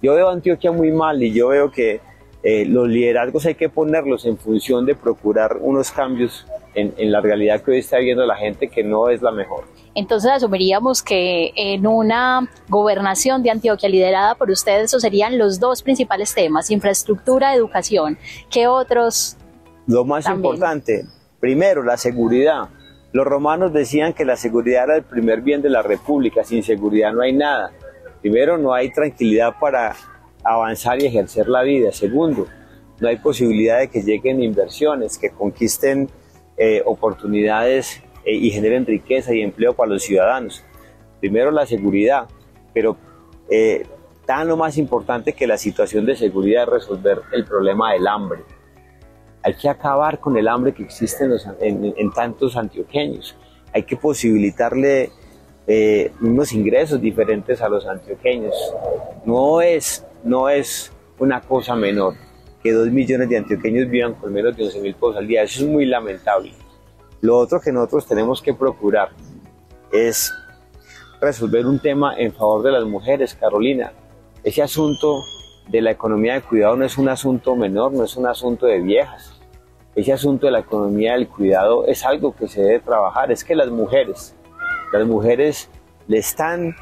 yo 0.01 0.15
veo 0.15 0.29
Antioquia 0.29 0.73
muy 0.73 0.91
mal 0.91 1.23
y 1.23 1.33
yo 1.33 1.49
veo 1.49 1.71
que 1.71 2.01
eh, 2.43 2.65
los 2.67 2.89
liderazgos 2.89 3.47
hay 3.47 3.55
que 3.55 3.69
ponerlos 3.69 4.27
en 4.27 4.37
función 4.37 4.85
de 4.85 4.97
procurar 4.97 5.59
unos 5.61 5.93
cambios 5.93 6.45
en, 6.75 6.93
en, 6.97 7.13
la 7.13 7.21
realidad 7.21 7.63
que 7.63 7.71
hoy 7.71 7.79
está 7.79 7.99
viviendo 7.99 8.27
la 8.27 8.37
gente 8.37 8.69
que 8.69 8.83
no 8.83 9.09
es 9.11 9.23
la 9.23 9.31
mejor. 9.31 9.65
Entonces 9.95 10.31
asumiríamos 10.31 11.03
que 11.03 11.53
en 11.55 11.87
una 11.87 12.49
gobernación 12.69 13.43
de 13.43 13.51
Antioquia 13.51 13.89
liderada 13.89 14.35
por 14.35 14.51
ustedes, 14.51 14.87
esos 14.87 15.03
serían 15.03 15.39
los 15.39 15.61
dos 15.61 15.83
principales 15.83 16.35
temas, 16.35 16.71
infraestructura, 16.71 17.55
educación. 17.55 18.19
¿Qué 18.51 18.67
otros? 18.67 19.37
Lo 19.87 20.05
más 20.05 20.25
también? 20.25 20.55
importante, 20.55 21.05
primero 21.39 21.83
la 21.83 21.97
seguridad. 21.97 22.71
Los 23.13 23.27
romanos 23.27 23.73
decían 23.73 24.15
que 24.15 24.25
la 24.25 24.37
seguridad 24.37 24.85
era 24.85 24.97
el 24.97 25.03
primer 25.05 25.43
bien 25.43 25.61
de 25.63 25.69
la 25.71 25.83
república, 25.83 26.43
sin 26.43 26.63
seguridad 26.63 27.13
no 27.13 27.21
hay 27.21 27.35
nada. 27.35 27.71
Primero, 28.23 28.57
no 28.57 28.73
hay 28.73 28.91
tranquilidad 28.91 29.55
para 29.61 29.95
avanzar 30.45 31.03
y 31.03 31.07
ejercer 31.07 31.49
la 31.49 31.63
vida. 31.63 31.93
Segundo, 31.93 32.47
no 33.01 33.09
hay 33.09 33.17
posibilidad 33.17 33.79
de 33.79 33.89
que 33.89 34.03
lleguen 34.03 34.43
inversiones, 34.43 35.19
que 35.19 35.31
conquisten 35.31 36.09
eh, 36.57 36.83
oportunidades 36.85 38.03
eh, 38.25 38.35
y 38.35 38.51
generen 38.51 38.87
riqueza 38.87 39.35
y 39.35 39.41
empleo 39.41 39.75
para 39.75 39.91
los 39.91 40.03
ciudadanos. 40.03 40.65
Primero 41.21 41.51
la 41.51 41.67
seguridad, 41.67 42.29
pero 42.73 42.97
eh, 43.51 43.85
tan 44.27 44.49
lo 44.49 44.57
más 44.57 44.79
importante 44.79 45.33
que 45.33 45.47
la 45.47 45.59
situación 45.59 46.07
de 46.07 46.17
seguridad 46.17 46.65
es 46.65 46.69
resolver 46.69 47.23
el 47.33 47.45
problema 47.45 47.93
del 47.93 48.07
hambre. 48.07 48.43
Hay 49.43 49.55
que 49.55 49.69
acabar 49.69 50.21
con 50.21 50.37
el 50.37 50.47
hambre 50.47 50.73
que 50.73 50.85
existe 50.85 51.25
en, 51.61 52.11
tantos 52.13 52.57
antioqueños. 52.57 53.37
Hay 53.75 53.83
que 53.83 53.97
posibilitarle 53.97 55.11
eh, 55.67 56.13
unos 56.21 56.53
ingresos 56.53 57.01
diferentes 57.01 57.61
a 57.61 57.69
los 57.69 57.87
antioqueños. 57.87 58.55
No 59.25 59.61
es, 59.61 60.07
no 60.25 60.49
es 60.49 60.93
una 61.19 61.41
cosa 61.41 61.75
menor 61.75 62.15
que 62.63 62.73
dos 62.73 62.89
millones 62.89 63.29
de 63.29 63.39
antioqueños 63.39 63.89
vivan 63.89 64.15
con 64.15 64.33
menos 64.33 64.57
de 64.57 64.65
11 64.65 64.81
mil 64.81 64.95
pesos 64.95 65.17
al 65.17 65.27
día. 65.27 65.43
Eso 65.43 65.65
es 65.65 65.71
muy 65.71 65.85
lamentable. 65.85 66.53
Lo 67.21 67.37
otro 67.37 67.61
que 67.61 67.73
nosotros 67.73 68.07
tenemos 68.07 68.41
que 68.41 68.55
procurar 68.55 69.11
es 69.93 70.33
resolver 71.21 71.67
un 71.67 71.79
tema 71.81 72.17
en 72.17 72.33
favor 72.33 72.63
de 72.63 72.73
las 72.73 72.85
mujeres, 72.85 73.35
Carolina. 73.35 73.93
Ese 74.45 74.63
asunto 74.63 75.23
de 75.69 75.81
la 75.81 75.91
economía 75.91 76.35
de 76.35 76.43
cuidado 76.43 76.77
no 76.77 76.85
es 76.85 76.99
un 76.99 77.09
asunto 77.09 77.57
menor, 77.57 77.93
no 77.93 78.05
es 78.05 78.17
un 78.17 78.27
asunto 78.27 78.67
de 78.67 78.81
viejas. 78.81 79.41
Ese 79.95 80.13
asunto 80.13 80.47
de 80.47 80.53
la 80.53 80.61
economía 80.61 81.13
del 81.13 81.29
cuidado 81.29 81.87
es 81.87 82.05
algo 82.05 82.35
que 82.35 82.49
se 82.49 82.63
debe 82.63 82.81
trabajar. 82.81 83.31
Es 83.31 83.45
que 83.45 83.55
las 83.55 83.69
mujeres, 83.69 84.35
las 84.93 85.07
mujeres 85.07 85.69
le 86.07 86.19
están 86.19 86.75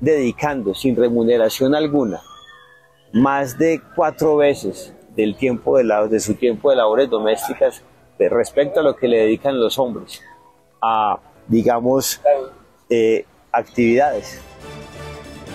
dedicando 0.00 0.74
sin 0.74 0.96
remuneración 0.96 1.74
alguna 1.74 2.20
más 3.12 3.58
de 3.58 3.80
cuatro 3.94 4.36
veces 4.36 4.94
del 5.16 5.36
tiempo 5.36 5.76
de, 5.76 5.84
la, 5.84 6.06
de 6.06 6.20
su 6.20 6.34
tiempo 6.34 6.70
de 6.70 6.76
labores 6.76 7.10
domésticas 7.10 7.82
respecto 8.28 8.80
a 8.80 8.82
lo 8.82 8.96
que 8.96 9.08
le 9.08 9.18
dedican 9.18 9.58
los 9.58 9.78
hombres 9.78 10.20
a, 10.82 11.18
digamos, 11.46 12.20
eh, 12.88 13.24
actividades. 13.52 14.40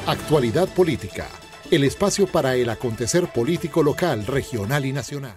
Actualidad 0.08 0.68
política, 0.70 1.28
el 1.72 1.84
espacio 1.84 2.28
para 2.28 2.56
el 2.56 2.70
acontecer 2.70 3.28
político 3.28 3.84
local, 3.84 4.26
regional 4.26 4.86
y 4.86 4.94
nacional. 4.94 5.36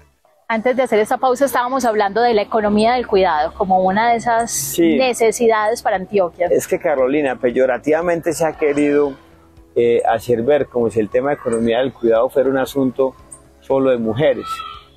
Antes 0.51 0.77
de 0.77 0.83
hacer 0.83 0.99
esta 0.99 1.19
pausa 1.19 1.45
estábamos 1.45 1.85
hablando 1.85 2.23
de 2.23 2.33
la 2.33 2.41
economía 2.41 2.95
del 2.95 3.07
cuidado 3.07 3.53
como 3.53 3.83
una 3.83 4.11
de 4.11 4.17
esas 4.17 4.79
necesidades 4.79 5.83
para 5.83 5.97
Antioquia. 5.97 6.47
Es 6.51 6.67
que 6.67 6.79
Carolina, 6.79 7.37
peyorativamente 7.39 8.33
se 8.33 8.47
ha 8.47 8.53
querido 8.55 9.13
eh, 9.81 10.03
hacer 10.05 10.43
ver 10.43 10.67
como 10.67 10.91
si 10.91 10.99
el 10.99 11.09
tema 11.09 11.29
de 11.29 11.37
economía 11.37 11.79
del 11.79 11.93
cuidado 11.93 12.29
fuera 12.29 12.51
un 12.51 12.59
asunto 12.59 13.15
solo 13.61 13.91
de 13.91 13.99
mujeres. 13.99 14.47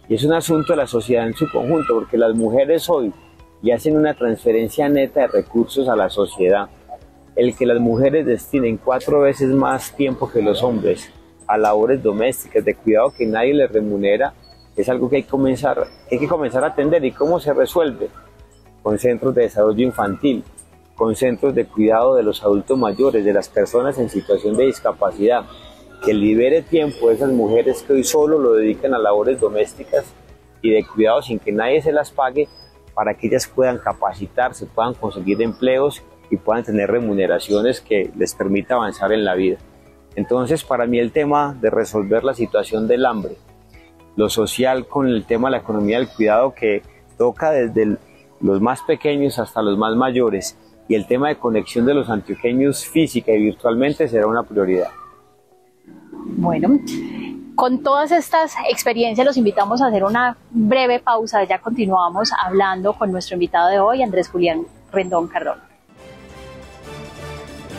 Y 0.10 0.16
es 0.16 0.24
un 0.24 0.34
asunto 0.34 0.74
de 0.74 0.78
la 0.78 0.88
sociedad 0.88 1.28
en 1.28 1.36
su 1.36 1.48
conjunto, 1.52 1.94
porque 1.94 2.18
las 2.18 2.34
mujeres 2.34 2.90
hoy 2.90 3.14
ya 3.62 3.76
hacen 3.76 3.96
una 3.96 4.16
transferencia 4.16 4.90
neta 4.90 5.22
de 5.22 5.28
recursos 5.28 5.88
a 5.88 5.96
la 5.96 6.10
sociedad. 6.10 6.68
El 7.36 7.56
que 7.56 7.68
las 7.68 7.80
mujeres 7.80 8.26
destinen 8.26 8.78
cuatro 8.78 9.22
veces 9.22 9.50
más 9.50 9.96
tiempo 9.96 10.32
que 10.32 10.42
los 10.42 10.64
hombres 10.64 11.12
a 11.46 11.60
labores 11.60 12.02
domésticas 12.02 12.66
de 12.66 12.74
cuidado 12.74 13.14
que 13.16 13.28
nadie 13.28 13.54
les 13.54 13.72
remunera 13.72 14.34
es 14.76 14.90
algo 14.90 15.12
que 15.12 15.18
hay 15.18 15.24
que 15.24 15.30
comenzar, 15.30 15.86
hay 16.12 16.18
que 16.18 16.28
comenzar 16.28 16.64
a 16.64 16.70
atender. 16.70 17.06
¿Y 17.06 17.12
cómo 17.12 17.40
se 17.40 17.54
resuelve? 17.54 18.10
Con 18.82 18.98
centros 18.98 19.36
de 19.36 19.44
desarrollo 19.44 19.86
infantil, 19.86 20.44
con 21.02 21.16
centros 21.16 21.56
de 21.56 21.66
cuidado 21.66 22.14
de 22.14 22.22
los 22.22 22.44
adultos 22.44 22.78
mayores, 22.78 23.26
de 23.26 23.34
las 23.34 23.50
personas 23.50 23.98
en 23.98 24.08
situación 24.08 24.56
de 24.56 24.66
discapacidad, 24.66 25.46
que 26.06 26.14
libere 26.14 26.62
tiempo 26.62 27.10
a 27.10 27.14
esas 27.14 27.32
mujeres 27.32 27.82
que 27.82 27.94
hoy 27.94 28.04
solo 28.04 28.38
lo 28.38 28.54
dedican 28.54 28.94
a 28.94 29.00
labores 29.00 29.40
domésticas 29.40 30.06
y 30.62 30.70
de 30.70 30.86
cuidado 30.86 31.24
sin 31.24 31.40
que 31.40 31.52
nadie 31.52 31.82
se 31.82 31.92
las 31.92 32.12
pague 32.12 32.48
para 32.94 33.16
que 33.16 33.26
ellas 33.26 33.48
puedan 33.48 33.80
capacitarse, 33.80 34.68
puedan 34.68 34.94
conseguir 34.94 35.42
empleos 35.42 36.04
y 36.30 36.38
puedan 36.38 36.64
tener 36.64 36.92
remuneraciones 36.92 37.82
que 37.82 38.12
les 38.16 38.36
permita 38.36 38.76
avanzar 38.76 39.12
en 39.12 39.26
la 39.26 39.34
vida. 39.34 39.58
Entonces, 40.16 40.64
para 40.64 40.86
mí 40.86 41.00
el 41.00 41.12
tema 41.12 41.58
de 41.60 41.72
resolver 41.72 42.24
la 42.24 42.36
situación 42.36 42.88
del 42.88 43.08
hambre, 43.08 43.38
lo 44.16 44.30
social 44.30 44.86
con 44.86 45.08
el 45.08 45.26
tema 45.26 45.48
de 45.48 45.54
la 45.54 45.64
economía 45.64 45.98
del 45.98 46.10
cuidado 46.10 46.54
que 46.54 46.84
toca 47.18 47.50
desde 47.50 47.98
los 48.40 48.62
más 48.62 48.84
pequeños 48.84 49.40
hasta 49.40 49.64
los 49.64 49.80
más 49.80 49.96
mayores 49.96 50.60
y 50.88 50.96
el 50.96 51.08
tema 51.08 51.30
de 51.30 51.38
conexión 51.38 51.86
de 51.86 51.94
los 51.94 52.10
antioqueños 52.10 52.86
física 52.86 53.32
y 53.32 53.42
virtualmente 53.42 54.08
será 54.08 54.28
una 54.28 54.44
prioridad. 54.44 54.90
Bueno, 56.12 56.80
con 57.56 57.84
todas 57.84 58.12
estas 58.12 58.54
experiencias 58.70 59.26
los 59.26 59.38
invitamos 59.38 59.82
a 59.82 59.88
hacer 59.88 60.04
una 60.04 60.38
breve 60.50 61.00
pausa. 61.00 61.44
Ya 61.44 61.60
continuamos 61.60 62.32
hablando 62.44 62.94
con 62.94 63.12
nuestro 63.12 63.36
invitado 63.36 63.70
de 63.70 63.80
hoy, 63.80 64.02
Andrés 64.02 64.30
Julián 64.30 64.66
Rendón 64.92 65.28
Cardón. 65.28 65.60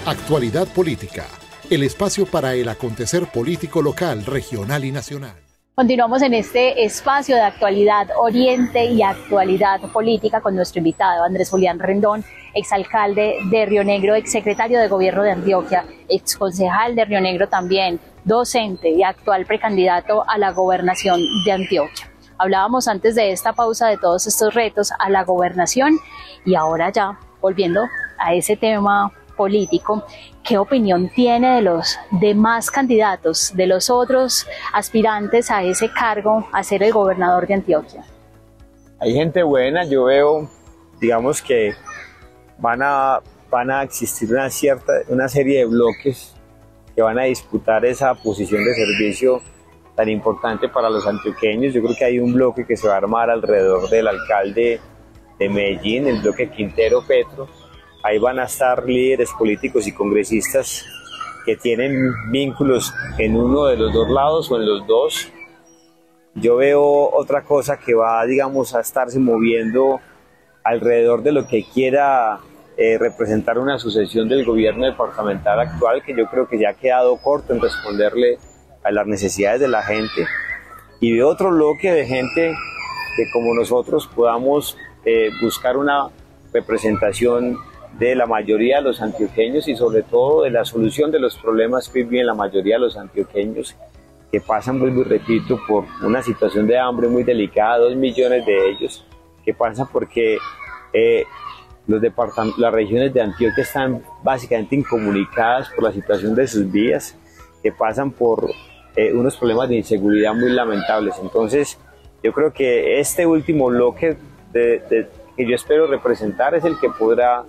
Actualidad 0.07 0.67
política, 0.69 1.27
el 1.71 1.83
espacio 1.83 2.27
para 2.27 2.55
el 2.55 2.69
acontecer 2.69 3.27
político 3.27 3.83
local, 3.83 4.25
regional 4.25 4.85
y 4.85 4.93
nacional. 4.93 5.37
Continuamos 5.75 6.21
en 6.21 6.35
este 6.35 6.85
espacio 6.85 7.35
de 7.35 7.41
actualidad 7.41 8.09
oriente 8.19 8.85
y 8.85 9.03
actualidad 9.03 9.81
política 9.91 10.43
con 10.43 10.55
nuestro 10.55 10.81
invitado 10.81 11.25
Andrés 11.25 11.49
Julián 11.49 11.79
Rendón, 11.79 12.23
exalcalde 12.53 13.39
de 13.51 13.65
Río 13.65 13.83
Negro, 13.83 14.15
exsecretario 14.15 14.79
de 14.79 14.89
Gobierno 14.89 15.23
de 15.23 15.31
Antioquia, 15.31 15.87
exconcejal 16.11 16.95
de 16.95 17.07
Río 17.07 17.23
Negro 17.23 17.49
también, 17.49 18.01
docente 18.23 18.91
y 18.91 19.03
actual 19.03 19.47
precandidato 19.47 20.29
a 20.29 20.37
la 20.37 20.53
gobernación 20.53 21.23
de 21.47 21.53
Antioquia. 21.53 22.07
Hablábamos 22.37 22.87
antes 22.87 23.15
de 23.15 23.33
esta 23.33 23.55
pausa 23.55 23.89
de 23.89 23.97
todos 23.97 24.27
estos 24.27 24.53
retos 24.53 24.91
a 24.99 25.09
la 25.09 25.25
gobernación 25.25 25.99
y 26.45 26.55
ahora 26.55 26.93
ya 26.93 27.19
volviendo 27.41 27.81
a 28.19 28.35
ese 28.35 28.59
tema 28.59 29.11
político, 29.37 30.05
¿qué 30.43 30.59
opinión 30.59 31.11
tiene 31.15 31.57
de 31.57 31.63
los 31.63 31.99
demás 32.11 32.71
candidatos, 32.71 33.53
de 33.55 33.67
los 33.67 33.91
otros 33.91 34.47
aspirantes 34.73 35.51
a 35.51 35.63
ese 35.63 35.91
cargo, 35.91 36.47
a 36.53 36.63
ser 36.63 36.83
el 36.83 36.93
gobernador 36.93 37.47
de 37.47 37.55
Antioquia? 37.55 38.05
Hay 39.01 39.15
gente 39.15 39.43
buena, 39.43 39.85
yo 39.85 40.05
veo, 40.05 40.49
digamos 41.01 41.43
que 41.43 41.75
van 42.59 42.81
a, 42.83 43.21
van 43.51 43.71
a 43.71 43.83
existir 43.83 44.33
una, 44.33 44.49
cierta, 44.49 44.93
una 45.09 45.29
serie 45.29 45.59
de 45.59 45.65
bloques 45.67 46.35
que 46.95 47.03
van 47.03 47.19
a 47.19 47.25
disputar 47.25 47.85
esa 47.85 48.15
posición 48.15 48.65
de 48.65 48.75
servicio 48.75 49.43
tan 49.97 50.09
importante 50.09 50.69
para 50.69 50.89
los 50.89 51.07
antioqueños. 51.07 51.75
Yo 51.75 51.83
creo 51.83 51.97
que 51.97 52.05
hay 52.05 52.19
un 52.19 52.33
bloque 52.33 52.65
que 52.67 52.77
se 52.77 52.89
va 52.89 52.95
a 52.95 52.99
armar 52.99 53.31
alrededor 53.31 53.89
del 53.91 54.09
alcalde 54.09 54.81
de 55.39 55.49
Medellín, 55.49 56.07
el 56.07 56.21
bloque 56.21 56.51
Quintero 56.51 57.03
Petro, 57.07 57.49
Ahí 58.03 58.19
van 58.19 58.39
a 58.41 58.45
estar 58.45 58.85
líderes 58.85 59.31
políticos 59.39 59.87
y 59.87 59.93
congresistas 59.93 60.85
que 61.45 61.57
tienen 61.57 62.13
vínculos 62.31 62.93
en 63.19 63.37
uno 63.37 63.67
de 63.67 63.77
los 63.77 63.93
dos 63.93 64.09
lados 64.09 64.51
o 64.51 64.57
en 64.57 64.67
los 64.67 64.87
dos. 64.87 65.29
Yo 66.35 66.57
veo 66.57 66.83
otra 66.83 67.43
cosa 67.43 67.79
que 67.79 67.95
va, 67.95 68.25
digamos, 68.25 68.75
a 68.75 68.81
estarse 68.81 69.19
moviendo 69.19 70.01
alrededor 70.65 71.23
de 71.23 71.33
lo 71.33 71.47
que 71.47 71.65
quiera 71.65 72.41
eh, 72.77 72.97
representar 72.99 73.59
una 73.59 73.79
sucesión 73.79 74.29
del 74.29 74.45
gobierno 74.45 74.87
departamental 74.87 75.61
actual, 75.61 76.03
que 76.03 76.15
yo 76.17 76.27
creo 76.27 76.49
que 76.49 76.59
ya 76.59 76.71
ha 76.71 76.75
quedado 76.75 77.17
corto 77.19 77.53
en 77.53 77.61
responderle 77.61 78.39
a 78.83 78.91
las 78.91 79.07
necesidades 79.07 79.61
de 79.61 79.69
la 79.69 79.83
gente. 79.83 80.27
Y 81.01 81.13
veo 81.13 81.29
otro 81.29 81.51
bloque 81.51 81.93
de 81.93 82.07
gente 82.07 82.55
que 83.17 83.31
como 83.33 83.55
nosotros 83.55 84.09
podamos 84.09 84.77
eh, 85.05 85.31
buscar 85.43 85.77
una 85.77 86.09
representación 86.53 87.59
de 87.99 88.15
la 88.15 88.27
mayoría 88.27 88.79
de 88.79 88.85
los 88.85 89.03
antioqueños 89.03 89.69
y 89.69 89.77
sobre 89.77 90.03
todo 90.03 90.43
de 90.43 90.51
la 90.51 90.65
solución 90.65 91.11
de 91.11 91.21
los 91.21 91.37
problemas 91.37 91.89
que 91.89 92.05
viven 92.05 92.27
la 92.27 92.35
mayoría 92.35 92.77
de 92.77 92.81
los 92.81 92.97
antioqueños 92.97 93.77
que 94.33 94.41
pasan, 94.41 94.81
vuelvo 94.81 95.05
repito, 95.05 95.61
por 95.69 95.85
una 96.03 96.23
situación 96.23 96.67
de 96.67 96.79
hambre 96.79 97.07
muy 97.07 97.23
delicada, 97.23 97.77
dos 97.77 97.95
millones 97.95 98.47
de 98.47 98.71
ellos, 98.71 99.05
que 99.45 99.53
pasan 99.53 99.87
porque 99.93 100.39
eh, 100.95 101.25
los 101.87 102.01
las 102.57 102.73
regiones 102.73 103.13
de 103.13 103.21
Antioquia 103.21 103.63
están 103.63 104.03
básicamente 104.23 104.77
incomunicadas 104.77 105.69
por 105.71 105.85
la 105.85 105.93
situación 105.93 106.35
de 106.35 106.47
sus 106.47 106.71
vías, 106.71 107.15
que 107.63 107.73
pasan 107.73 108.11
por 108.11 108.51
eh, 108.97 109.13
unos 109.13 109.37
problemas 109.37 109.69
de 109.69 109.77
inseguridad 109.77 110.33
muy 110.35 110.51
lamentables. 110.51 111.15
Entonces, 111.21 111.79
yo 112.23 112.33
creo 112.33 112.55
que 112.55 113.01
este 113.01 113.27
último 113.27 113.67
bloque 113.67 114.17
que 114.53 115.47
yo 115.47 115.55
espero 115.55 115.87
representar 115.87 116.55
es 116.55 116.65
el 116.65 116.79
que 116.79 116.89
podrá 116.89 117.45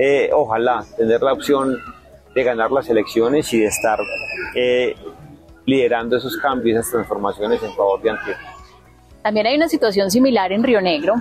eh, 0.00 0.30
ojalá 0.32 0.84
tener 0.96 1.20
la 1.20 1.32
opción 1.32 1.76
de 2.32 2.44
ganar 2.44 2.70
las 2.70 2.88
elecciones 2.88 3.52
y 3.52 3.58
de 3.58 3.66
estar 3.66 3.98
eh, 4.54 4.94
liderando 5.66 6.16
esos 6.16 6.36
cambios, 6.36 6.78
esas 6.78 6.92
transformaciones 6.92 7.60
en 7.64 7.74
favor 7.74 8.00
de 8.00 8.10
Antioquia. 8.10 8.54
También 9.22 9.46
hay 9.46 9.56
una 9.56 9.68
situación 9.68 10.08
similar 10.08 10.52
en 10.52 10.62
Río 10.62 10.80
Negro, 10.80 11.14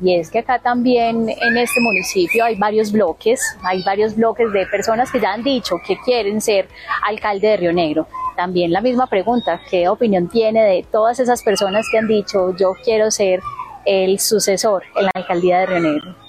y 0.00 0.16
es 0.16 0.30
que 0.30 0.40
acá 0.40 0.58
también 0.58 1.28
en 1.28 1.56
este 1.56 1.80
municipio 1.80 2.44
hay 2.44 2.56
varios 2.56 2.90
bloques, 2.90 3.56
hay 3.62 3.82
varios 3.84 4.16
bloques 4.16 4.52
de 4.52 4.66
personas 4.66 5.10
que 5.12 5.20
ya 5.20 5.32
han 5.32 5.44
dicho 5.44 5.76
que 5.86 5.96
quieren 6.04 6.40
ser 6.40 6.68
alcalde 7.06 7.46
de 7.46 7.56
Río 7.56 7.72
Negro. 7.72 8.08
También 8.36 8.72
la 8.72 8.80
misma 8.80 9.06
pregunta, 9.06 9.60
¿qué 9.70 9.88
opinión 9.88 10.28
tiene 10.28 10.64
de 10.64 10.84
todas 10.90 11.20
esas 11.20 11.44
personas 11.44 11.86
que 11.90 11.98
han 11.98 12.08
dicho 12.08 12.54
yo 12.56 12.72
quiero 12.84 13.10
ser 13.12 13.40
el 13.86 14.18
sucesor 14.18 14.82
en 14.96 15.04
la 15.04 15.12
alcaldía 15.14 15.60
de 15.60 15.66
Río 15.66 15.80
Negro? 15.80 16.25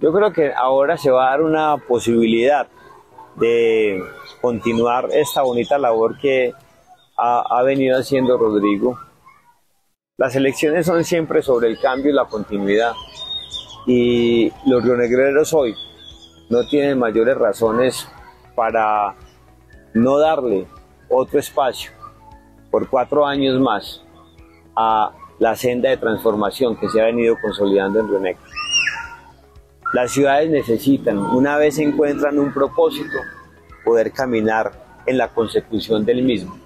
Yo 0.00 0.12
creo 0.12 0.32
que 0.32 0.52
ahora 0.52 0.96
se 0.96 1.10
va 1.10 1.28
a 1.28 1.30
dar 1.30 1.42
una 1.42 1.76
posibilidad 1.76 2.68
de 3.36 4.02
continuar 4.40 5.08
esta 5.12 5.42
bonita 5.42 5.78
labor 5.78 6.18
que 6.18 6.52
ha, 7.16 7.62
venido 7.62 7.98
haciendo 7.98 8.36
Rodrigo 8.36 8.98
las 10.18 10.34
elecciones 10.34 10.86
son 10.86 11.04
siempre 11.04 11.42
sobre 11.42 11.68
el 11.68 11.78
cambio 11.78 12.10
y 12.10 12.14
la 12.14 12.24
continuidad. 12.24 12.94
Y 13.86 14.50
los 14.64 14.82
rionegreros 14.82 15.52
hoy 15.52 15.74
no 16.48 16.66
tienen 16.66 16.98
mayores 16.98 17.36
razones 17.36 18.08
para 18.54 19.14
no 19.92 20.18
darle 20.18 20.66
otro 21.10 21.38
espacio 21.38 21.90
por 22.70 22.88
cuatro 22.88 23.26
años 23.26 23.60
más 23.60 24.02
a 24.74 25.12
la 25.38 25.54
senda 25.54 25.90
de 25.90 25.98
transformación 25.98 26.76
que 26.76 26.88
se 26.88 26.98
ha 26.98 27.04
venido 27.04 27.36
consolidando 27.42 28.00
en 28.00 28.08
Río 28.08 28.20
Negro. 28.20 28.42
Las 29.92 30.12
ciudades 30.12 30.50
necesitan, 30.50 31.18
una 31.18 31.56
vez 31.56 31.78
encuentran 31.78 32.38
un 32.38 32.52
propósito, 32.52 33.18
poder 33.84 34.12
caminar 34.12 34.72
en 35.06 35.16
la 35.16 35.28
consecución 35.28 36.04
del 36.04 36.22
mismo. 36.22 36.58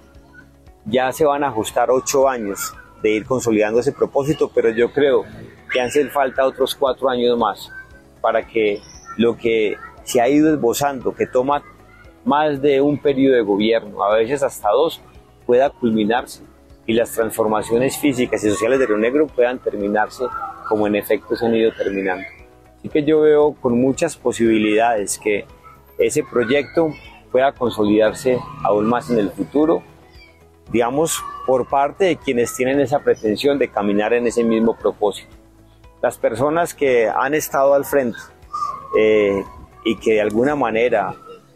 Ya 0.85 1.11
se 1.11 1.25
van 1.25 1.43
a 1.43 1.49
ajustar 1.49 1.91
ocho 1.91 2.27
años 2.27 2.73
de 3.03 3.11
ir 3.11 3.25
consolidando 3.25 3.79
ese 3.79 3.91
propósito, 3.91 4.51
pero 4.53 4.69
yo 4.71 4.91
creo 4.91 5.23
que 5.71 5.79
hacen 5.79 6.09
falta 6.09 6.45
otros 6.45 6.73
cuatro 6.73 7.09
años 7.09 7.37
más 7.37 7.71
para 8.21 8.45
que 8.45 8.81
lo 9.17 9.37
que 9.37 9.77
se 10.03 10.19
ha 10.19 10.27
ido 10.27 10.51
esbozando, 10.51 11.13
que 11.13 11.27
toma 11.27 11.63
más 12.25 12.61
de 12.61 12.81
un 12.81 12.97
periodo 12.97 13.35
de 13.35 13.41
gobierno, 13.41 14.03
a 14.03 14.15
veces 14.15 14.41
hasta 14.41 14.69
dos, 14.69 14.99
pueda 15.45 15.69
culminarse 15.69 16.41
y 16.87 16.93
las 16.93 17.11
transformaciones 17.11 17.97
físicas 17.97 18.43
y 18.43 18.49
sociales 18.49 18.79
de 18.79 18.87
Río 18.87 18.97
Negro 18.97 19.27
puedan 19.27 19.59
terminarse 19.59 20.25
como 20.67 20.87
en 20.87 20.95
efecto 20.95 21.35
se 21.35 21.45
han 21.45 21.55
ido 21.55 21.71
terminando. 21.73 22.25
Así 22.81 22.89
que 22.89 23.03
yo 23.03 23.21
veo 23.21 23.53
con 23.53 23.79
muchas 23.79 24.17
posibilidades 24.17 25.19
que 25.19 25.45
ese 25.99 26.23
proyecto 26.23 26.89
pueda 27.31 27.51
consolidarse 27.51 28.39
aún 28.63 28.87
más 28.87 29.11
en 29.11 29.19
el 29.19 29.29
futuro, 29.29 29.83
digamos, 30.71 31.23
por 31.45 31.67
parte 31.67 32.05
de 32.05 32.17
quienes 32.17 32.55
tienen 32.55 32.79
esa 32.79 33.03
pretensión 33.03 33.59
de 33.59 33.67
caminar 33.67 34.13
en 34.13 34.25
ese 34.25 34.43
mismo 34.43 34.75
propósito. 34.75 35.29
Las 36.01 36.17
personas 36.17 36.73
que 36.73 37.07
han 37.07 37.35
estado 37.35 37.75
al 37.75 37.85
frente 37.85 38.17
eh, 38.97 39.43
y 39.85 39.97
que 39.97 40.13
de 40.13 40.21
alguna 40.21 40.55
manera 40.55 41.13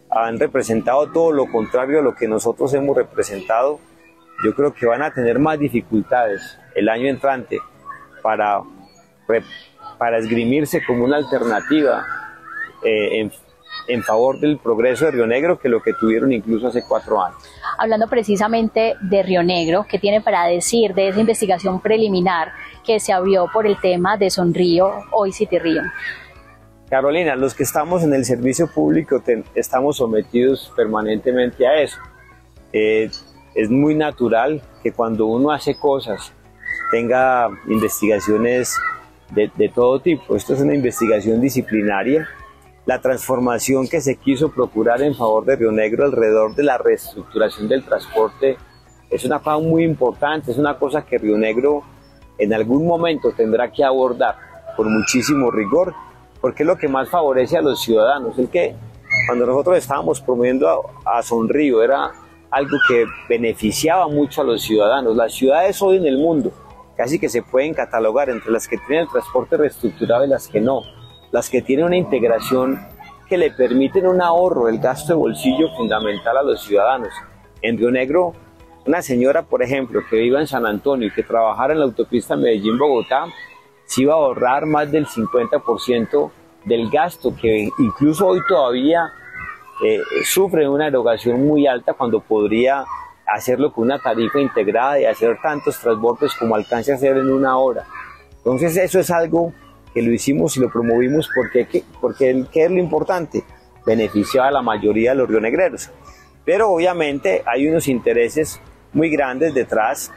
han 0.08 0.38
representado 0.38 1.10
todo 1.10 1.32
lo 1.32 1.50
contrario 1.50 1.98
a 1.98 2.02
lo 2.02 2.14
que 2.14 2.28
nosotros 2.28 2.72
hemos 2.74 2.96
representado, 2.96 3.80
yo 4.44 4.54
creo 4.54 4.72
que 4.72 4.86
van 4.86 5.02
a 5.02 5.12
tener 5.12 5.40
más 5.40 5.58
dificultades 5.58 6.56
el 6.76 6.88
año 6.88 7.08
entrante 7.08 7.58
para, 8.22 8.62
para 9.98 10.18
esgrimirse 10.18 10.84
como 10.84 11.04
una 11.04 11.16
alternativa 11.16 12.04
eh, 12.82 13.20
en, 13.20 13.32
en 13.88 14.02
favor 14.02 14.38
del 14.40 14.58
progreso 14.58 15.06
de 15.06 15.12
Río 15.12 15.26
Negro 15.26 15.58
que 15.58 15.68
lo 15.68 15.82
que 15.82 15.92
tuvieron 15.94 16.32
incluso 16.32 16.68
hace 16.68 16.82
cuatro 16.86 17.22
años. 17.22 17.38
Hablando 17.78 18.08
precisamente 18.08 18.96
de 19.00 19.22
Río 19.22 19.42
Negro, 19.42 19.86
¿qué 19.88 19.98
tiene 19.98 20.20
para 20.20 20.44
decir 20.46 20.94
de 20.94 21.08
esa 21.08 21.20
investigación 21.20 21.80
preliminar 21.80 22.52
que 22.84 23.00
se 23.00 23.12
abrió 23.12 23.46
por 23.52 23.66
el 23.66 23.78
tema 23.80 24.16
de 24.16 24.30
Sonrío, 24.30 24.90
hoy 25.12 25.32
City 25.32 25.58
Río? 25.58 25.82
Carolina, 26.88 27.34
los 27.34 27.54
que 27.54 27.64
estamos 27.64 28.04
en 28.04 28.14
el 28.14 28.24
servicio 28.24 28.68
público 28.72 29.22
estamos 29.54 29.96
sometidos 29.96 30.72
permanentemente 30.76 31.66
a 31.66 31.82
eso. 31.82 31.98
Eh, 32.72 33.10
es 33.54 33.70
muy 33.70 33.94
natural 33.94 34.62
que 34.82 34.92
cuando 34.92 35.26
uno 35.26 35.50
hace 35.50 35.76
cosas 35.76 36.32
tenga 36.90 37.48
investigaciones 37.66 38.76
de, 39.30 39.50
de 39.56 39.68
todo 39.68 40.00
tipo. 40.00 40.36
Esto 40.36 40.54
es 40.54 40.60
una 40.60 40.74
investigación 40.74 41.40
disciplinaria 41.40 42.28
la 42.86 43.00
transformación 43.00 43.88
que 43.88 44.00
se 44.00 44.14
quiso 44.14 44.52
procurar 44.52 45.02
en 45.02 45.12
favor 45.12 45.44
de 45.44 45.56
Río 45.56 45.72
Negro 45.72 46.04
alrededor 46.04 46.54
de 46.54 46.62
la 46.62 46.78
reestructuración 46.78 47.68
del 47.68 47.84
transporte 47.84 48.56
es 49.10 49.24
una 49.24 49.40
cosa 49.40 49.58
muy 49.58 49.82
importante, 49.82 50.52
es 50.52 50.56
una 50.56 50.78
cosa 50.78 51.04
que 51.04 51.18
Río 51.18 51.36
Negro 51.36 51.82
en 52.38 52.54
algún 52.54 52.86
momento 52.86 53.32
tendrá 53.32 53.72
que 53.72 53.82
abordar 53.82 54.36
con 54.76 54.92
muchísimo 54.92 55.50
rigor, 55.50 55.94
porque 56.40 56.62
es 56.62 56.66
lo 56.66 56.76
que 56.76 56.86
más 56.86 57.08
favorece 57.08 57.56
a 57.56 57.62
los 57.62 57.80
ciudadanos. 57.82 58.38
El 58.38 58.48
que 58.48 58.76
cuando 59.26 59.46
nosotros 59.46 59.78
estábamos 59.78 60.20
promoviendo 60.20 60.68
a, 61.04 61.18
a 61.18 61.22
Sonrío 61.24 61.82
era 61.82 62.12
algo 62.50 62.76
que 62.88 63.04
beneficiaba 63.28 64.06
mucho 64.06 64.42
a 64.42 64.44
los 64.44 64.62
ciudadanos. 64.62 65.16
Las 65.16 65.32
ciudades 65.32 65.82
hoy 65.82 65.96
en 65.96 66.06
el 66.06 66.18
mundo 66.18 66.52
casi 66.96 67.18
que 67.18 67.28
se 67.28 67.42
pueden 67.42 67.74
catalogar 67.74 68.30
entre 68.30 68.50
las 68.50 68.66
que 68.66 68.78
tienen 68.78 69.08
transporte 69.08 69.56
reestructurado 69.56 70.24
y 70.24 70.28
las 70.28 70.48
que 70.48 70.60
no 70.60 70.82
las 71.36 71.50
que 71.50 71.62
tienen 71.62 71.86
una 71.86 71.96
integración 71.96 72.80
que 73.28 73.36
le 73.36 73.50
permiten 73.50 74.06
un 74.06 74.22
ahorro 74.22 74.66
del 74.66 74.78
gasto 74.78 75.12
de 75.12 75.18
bolsillo 75.18 75.68
fundamental 75.76 76.36
a 76.36 76.42
los 76.42 76.62
ciudadanos. 76.62 77.12
En 77.60 77.76
Río 77.76 77.90
Negro, 77.90 78.32
una 78.86 79.02
señora, 79.02 79.42
por 79.42 79.62
ejemplo, 79.62 80.00
que 80.08 80.16
viva 80.16 80.40
en 80.40 80.46
San 80.46 80.64
Antonio 80.64 81.08
y 81.08 81.10
que 81.10 81.24
trabajara 81.24 81.72
en 81.72 81.80
la 81.80 81.86
autopista 81.86 82.36
Medellín-Bogotá, 82.36 83.26
se 83.84 84.02
iba 84.02 84.14
a 84.14 84.16
ahorrar 84.16 84.66
más 84.66 84.90
del 84.90 85.06
50% 85.06 86.30
del 86.64 86.88
gasto, 86.90 87.34
que 87.36 87.68
incluso 87.78 88.28
hoy 88.28 88.40
todavía 88.48 89.12
eh, 89.84 90.00
sufre 90.24 90.68
una 90.68 90.86
erogación 90.86 91.44
muy 91.46 91.66
alta 91.66 91.94
cuando 91.94 92.20
podría 92.20 92.84
hacerlo 93.26 93.72
con 93.72 93.84
una 93.84 93.98
tarifa 93.98 94.40
integrada 94.40 95.00
y 95.00 95.04
hacer 95.04 95.38
tantos 95.42 95.78
transportes 95.78 96.34
como 96.34 96.54
alcance 96.54 96.92
a 96.92 96.94
hacer 96.94 97.16
en 97.16 97.30
una 97.30 97.58
hora. 97.58 97.84
Entonces 98.38 98.76
eso 98.76 99.00
es 99.00 99.10
algo 99.10 99.52
que 99.92 100.02
lo 100.02 100.12
hicimos 100.12 100.56
y 100.56 100.60
lo 100.60 100.70
promovimos 100.70 101.28
porque, 101.34 101.84
porque 102.00 102.44
¿qué 102.52 102.64
es 102.64 102.70
lo 102.70 102.78
importante? 102.78 103.44
Beneficiaba 103.84 104.48
a 104.48 104.52
la 104.52 104.62
mayoría 104.62 105.10
de 105.10 105.16
los 105.16 105.28
rionegreros. 105.28 105.90
Pero 106.44 106.70
obviamente 106.70 107.42
hay 107.46 107.66
unos 107.66 107.88
intereses 107.88 108.60
muy 108.92 109.10
grandes 109.10 109.52
detrás 109.54 110.12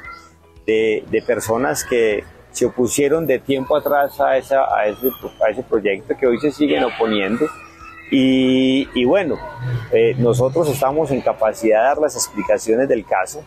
de, 0.65 1.03
de 1.09 1.21
personas 1.21 1.83
que 1.83 2.23
se 2.51 2.65
opusieron 2.65 3.25
de 3.25 3.39
tiempo 3.39 3.75
atrás 3.75 4.19
a, 4.19 4.37
esa, 4.37 4.63
a, 4.75 4.87
ese, 4.87 5.07
a 5.45 5.49
ese 5.49 5.63
proyecto 5.63 6.15
que 6.17 6.27
hoy 6.27 6.39
se 6.39 6.51
siguen 6.51 6.83
oponiendo. 6.83 7.45
Y, 8.11 9.05
bueno, 9.05 9.37
eh, 9.91 10.15
nosotros 10.17 10.67
estamos 10.69 11.11
en 11.11 11.21
capacidad 11.21 11.81
de 11.81 11.87
dar 11.89 11.97
las 11.99 12.15
explicaciones 12.15 12.87
del 12.89 13.05
caso, 13.05 13.43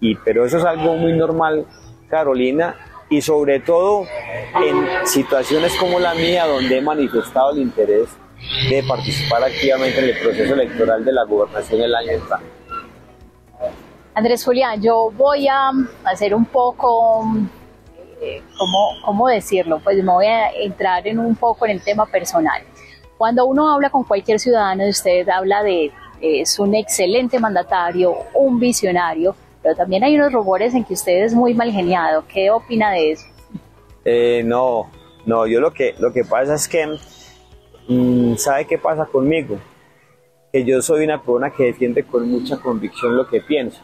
y, 0.00 0.14
pero 0.16 0.44
eso 0.44 0.58
es 0.58 0.64
algo 0.64 0.94
muy 0.94 1.12
normal, 1.12 1.66
Carolina, 2.08 2.76
y 3.10 3.20
sobre 3.20 3.60
todo 3.60 4.06
en 4.64 5.06
situaciones 5.06 5.76
como 5.76 5.98
la 5.98 6.14
mía 6.14 6.46
donde 6.46 6.78
he 6.78 6.80
manifestado 6.80 7.52
el 7.52 7.58
interés 7.58 8.08
de 8.70 8.82
participar 8.82 9.44
activamente 9.44 9.98
en 9.98 10.04
el 10.06 10.22
proceso 10.22 10.54
electoral 10.54 11.04
de 11.04 11.12
la 11.12 11.24
gobernación 11.24 11.82
el 11.82 11.94
año 11.94 12.12
entrante. 12.12 12.46
Andrés 14.14 14.44
Julián, 14.44 14.80
yo 14.80 15.10
voy 15.10 15.48
a 15.48 15.70
hacer 16.04 16.34
un 16.34 16.44
poco, 16.44 17.24
eh, 18.20 18.42
¿cómo, 18.56 18.90
¿cómo 19.04 19.28
decirlo? 19.28 19.80
Pues 19.82 19.96
me 20.02 20.12
voy 20.12 20.26
a 20.26 20.50
entrar 20.50 21.06
en 21.06 21.18
un 21.18 21.34
poco 21.34 21.66
en 21.66 21.72
el 21.72 21.82
tema 21.82 22.06
personal. 22.06 22.62
Cuando 23.18 23.46
uno 23.46 23.72
habla 23.72 23.90
con 23.90 24.04
cualquier 24.04 24.40
ciudadano, 24.40 24.88
usted 24.88 25.28
habla 25.28 25.62
de 25.62 25.92
es 26.20 26.58
un 26.58 26.74
excelente 26.74 27.38
mandatario, 27.38 28.14
un 28.34 28.58
visionario, 28.58 29.36
pero 29.62 29.74
también 29.74 30.04
hay 30.04 30.14
unos 30.14 30.32
rumores 30.32 30.74
en 30.74 30.84
que 30.84 30.94
usted 30.94 31.24
es 31.24 31.34
muy 31.34 31.54
mal 31.54 31.70
geniado. 31.70 32.24
¿Qué 32.26 32.50
opina 32.50 32.90
de 32.92 33.12
eso? 33.12 33.26
Eh, 34.04 34.42
no, 34.44 34.90
no, 35.26 35.46
yo 35.46 35.60
lo 35.60 35.72
que, 35.72 35.94
lo 35.98 36.12
que 36.12 36.24
pasa 36.24 36.54
es 36.54 36.68
que, 36.68 36.86
mmm, 37.88 38.36
¿sabe 38.36 38.66
qué 38.66 38.78
pasa 38.78 39.06
conmigo? 39.06 39.58
Que 40.52 40.64
yo 40.64 40.80
soy 40.82 41.04
una 41.04 41.18
persona 41.18 41.50
que 41.50 41.64
defiende 41.64 42.04
con 42.04 42.30
mucha 42.30 42.58
convicción 42.58 43.16
lo 43.16 43.28
que 43.28 43.40
piensa, 43.40 43.82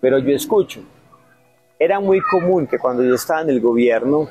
pero 0.00 0.18
yo 0.18 0.34
escucho. 0.34 0.80
Era 1.78 2.00
muy 2.00 2.20
común 2.20 2.66
que 2.66 2.78
cuando 2.78 3.02
yo 3.02 3.14
estaba 3.14 3.42
en 3.42 3.50
el 3.50 3.60
gobierno 3.60 4.28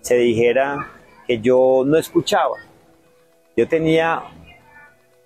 se 0.00 0.16
dijera 0.16 0.92
que 1.26 1.40
yo 1.40 1.82
no 1.84 1.96
escuchaba. 1.96 2.54
Yo 3.58 3.66
tenía 3.66 4.22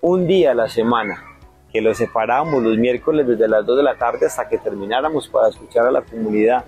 un 0.01 0.27
día 0.27 0.53
a 0.53 0.55
la 0.55 0.67
semana 0.67 1.23
que 1.71 1.83
lo 1.83 1.95
separábamos 1.95 2.63
los 2.63 2.79
miércoles 2.79 3.27
desde 3.27 3.47
las 3.47 3.67
2 3.67 3.77
de 3.77 3.83
la 3.83 3.97
tarde 3.97 4.25
hasta 4.25 4.49
que 4.49 4.57
termináramos 4.57 5.29
para 5.29 5.51
escuchar 5.51 5.87
a 5.87 5.91
la 5.91 6.01
comunidad. 6.01 6.65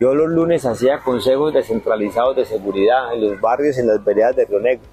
Yo 0.00 0.14
los 0.14 0.30
lunes 0.30 0.64
hacía 0.64 1.00
consejos 1.00 1.52
descentralizados 1.52 2.36
de 2.36 2.46
seguridad 2.46 3.12
en 3.12 3.20
los 3.20 3.38
barrios, 3.38 3.76
en 3.76 3.86
las 3.86 4.02
veredas 4.02 4.34
de 4.34 4.46
Río 4.46 4.60
Negro. 4.60 4.86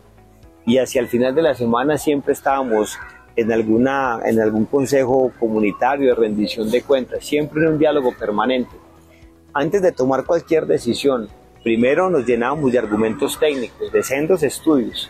Y 0.66 0.80
hacia 0.80 1.00
el 1.00 1.08
final 1.08 1.34
de 1.34 1.44
la 1.44 1.54
semana 1.54 1.98
siempre 1.98 2.34
estábamos 2.34 3.00
en, 3.38 3.54
alguna, 3.54 4.20
en 4.26 4.42
algún 4.42 4.66
consejo 4.66 5.32
comunitario 5.40 6.10
de 6.10 6.16
rendición 6.16 6.70
de 6.72 6.82
cuentas, 6.82 7.26
siempre 7.26 7.62
en 7.62 7.70
un 7.70 7.80
diálogo 7.80 8.14
permanente. 8.20 8.76
Antes 9.54 9.82
de 9.82 9.94
tomar 9.94 10.26
cualquier 10.26 10.66
decisión, 10.66 11.30
primero 11.64 12.10
nos 12.10 12.26
llenábamos 12.26 12.74
de 12.74 12.80
argumentos 12.80 13.40
técnicos, 13.40 13.94
de 13.94 14.04
sendos 14.04 14.44
estudios. 14.44 15.10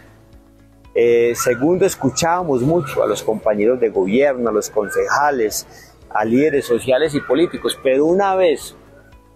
Eh, 0.98 1.34
segundo, 1.36 1.86
escuchábamos 1.86 2.62
mucho 2.62 3.04
a 3.04 3.08
los 3.08 3.22
compañeros 3.22 3.82
de 3.82 3.90
gobierno, 3.90 4.50
a 4.50 4.54
los 4.54 4.70
concejales, 4.70 5.94
a 6.10 6.24
líderes 6.24 6.66
sociales 6.66 7.14
y 7.14 7.20
políticos, 7.20 7.78
pero 7.84 8.06
una 8.06 8.34
vez 8.36 8.78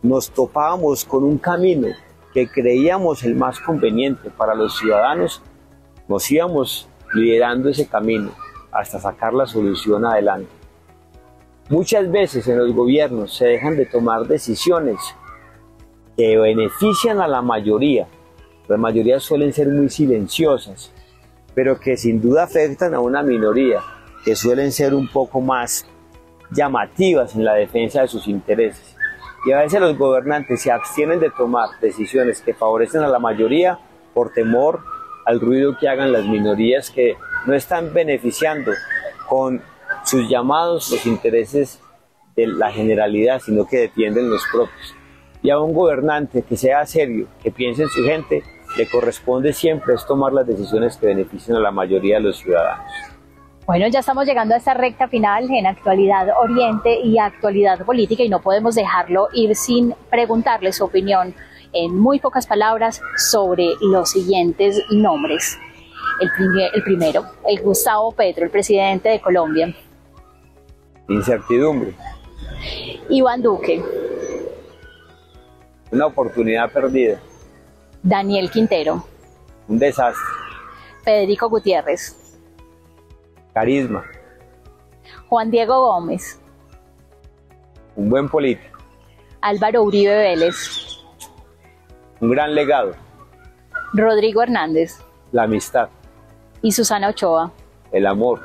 nos 0.02 0.32
topábamos 0.32 1.04
con 1.04 1.26
un 1.26 1.38
camino 1.38 1.89
que 2.34 2.48
creíamos 2.48 3.24
el 3.24 3.36
más 3.36 3.60
conveniente 3.60 4.30
para 4.30 4.56
los 4.56 4.78
ciudadanos, 4.78 5.41
nos 6.08 6.32
íbamos 6.32 6.88
liderando 7.13 7.67
ese 7.67 7.88
camino 7.88 8.32
hasta 8.72 8.98
sacar 8.98 9.34
la 9.34 9.45
solución 9.45 10.06
adelante. 10.06 10.50
Muchas 11.67 12.10
veces 12.10 12.48
en 12.48 12.58
los 12.58 12.74
gobiernos 12.74 13.36
se 13.36 13.48
dejan 13.48 13.76
de 13.76 13.86
tomar 13.86 14.26
decisiones 14.28 14.98
que 16.15 16.38
benefician 16.38 17.19
a 17.19 17.28
la 17.28 17.41
mayoría. 17.41 18.08
Las 18.69 18.80
mayorías 18.80 19.24
suelen 19.24 19.52
ser 19.52 19.67
muy 19.67 19.89
silenciosas, 19.89 20.93
pero 21.60 21.78
que 21.78 21.98
sin 21.98 22.22
duda 22.22 22.43
afectan 22.43 22.93
a 22.93 23.02
una 23.02 23.22
minoría, 23.22 23.82
que 24.24 24.34
suelen 24.34 24.72
ser 24.72 24.93
un 24.93 25.10
poco 25.10 25.41
más 25.41 25.86
llamativas 26.52 27.36
en 27.36 27.43
la 27.43 27.54
defensa 27.56 28.02
de 28.02 28.08
sus 28.08 28.30
intereses. 28.30 28.95
Y 29.45 29.52
a 29.52 29.60
veces 29.60 29.82
los 29.82 29.98
gobernantes 29.98 30.62
se 30.62 30.72
abstienen 30.72 31.19
de 31.19 31.30
tomar 31.32 31.67
decisiones 31.82 32.41
que 32.41 32.54
favorecen 32.54 33.02
a 33.02 33.10
la 33.10 33.19
mayoría 33.19 33.78
por 34.13 34.32
temor 34.32 34.80
al 35.26 35.41
ruido 35.41 35.78
que 35.78 35.89
hagan 35.89 36.13
las 36.13 36.24
minorías 36.24 36.91
que 36.91 37.17
no 37.45 37.54
están 37.54 37.93
beneficiando 37.93 38.72
con 39.28 39.62
sus 40.06 40.30
llamados 40.30 40.89
los 40.91 41.06
intereses 41.06 41.82
de 42.38 42.48
la 42.48 42.72
generalidad, 42.72 43.41
sino 43.41 43.67
que 43.67 43.80
defienden 43.80 44.30
los 44.30 44.43
propios. 44.50 44.95
Y 45.43 45.50
a 45.50 45.60
un 45.60 45.74
gobernante 45.74 46.41
que 46.41 46.56
sea 46.56 46.86
serio, 46.86 47.28
que 47.43 47.52
piense 47.52 47.84
en 47.84 47.89
su 47.89 48.02
gente, 48.06 48.43
le 48.77 48.88
corresponde 48.88 49.53
siempre 49.53 49.93
es 49.93 50.05
tomar 50.05 50.34
las 50.34 50.47
decisiones 50.47 50.97
que 50.97 51.08
beneficien 51.08 51.58
a 51.58 51.60
la 51.60 51.71
mayoría 51.71 52.15
de 52.15 52.21
los 52.21 52.38
ciudadanos. 52.38 52.91
Bueno, 53.65 53.88
ya 53.88 53.99
estamos 53.99 54.25
llegando 54.25 54.55
a 54.55 54.58
esta 54.58 54.73
recta 54.73 55.08
final 55.08 55.47
en 55.51 55.67
Actualidad 55.67 56.27
Oriente 56.41 56.99
y 57.01 57.19
Actualidad 57.19 57.86
Política 57.86 58.23
y 58.23 58.29
no 58.29 58.41
podemos 58.41 58.73
dejarlo 58.75 59.27
ir 59.34 59.55
sin 59.55 59.93
preguntarle 60.10 60.73
su 60.73 60.86
opinión 60.86 61.36
en 61.71 61.95
muy 61.95 62.19
pocas 62.19 62.47
palabras 62.47 62.99
sobre 63.15 63.73
los 63.82 64.10
siguientes 64.10 64.84
nombres. 64.89 65.60
El, 66.19 66.29
el 66.73 66.84
primero, 66.84 67.25
el 67.47 67.62
Gustavo 67.62 68.12
Petro, 68.12 68.43
el 68.43 68.49
presidente 68.49 69.10
de 69.10 69.21
Colombia. 69.21 69.75
Incertidumbre. 71.08 71.93
Iván 73.10 73.41
Duque. 73.41 73.84
Una 75.91 76.08
oportunidad 76.08 76.71
perdida. 76.71 77.19
Daniel 78.03 78.49
Quintero. 78.49 79.05
Un 79.67 79.79
desastre. 79.79 80.23
Federico 81.03 81.49
Gutiérrez. 81.49 82.15
Carisma. 83.53 84.03
Juan 85.27 85.51
Diego 85.51 85.79
Gómez. 85.79 86.39
Un 87.95 88.09
buen 88.09 88.29
político. 88.29 88.79
Álvaro 89.41 89.83
Uribe 89.83 90.15
Vélez. 90.15 90.99
Un 92.21 92.31
gran 92.31 92.55
legado. 92.55 92.93
Rodrigo 93.93 94.41
Hernández. 94.41 94.99
La 95.31 95.43
amistad. 95.43 95.89
Y 96.62 96.71
Susana 96.71 97.09
Ochoa. 97.09 97.51
El 97.91 98.05
amor. 98.05 98.41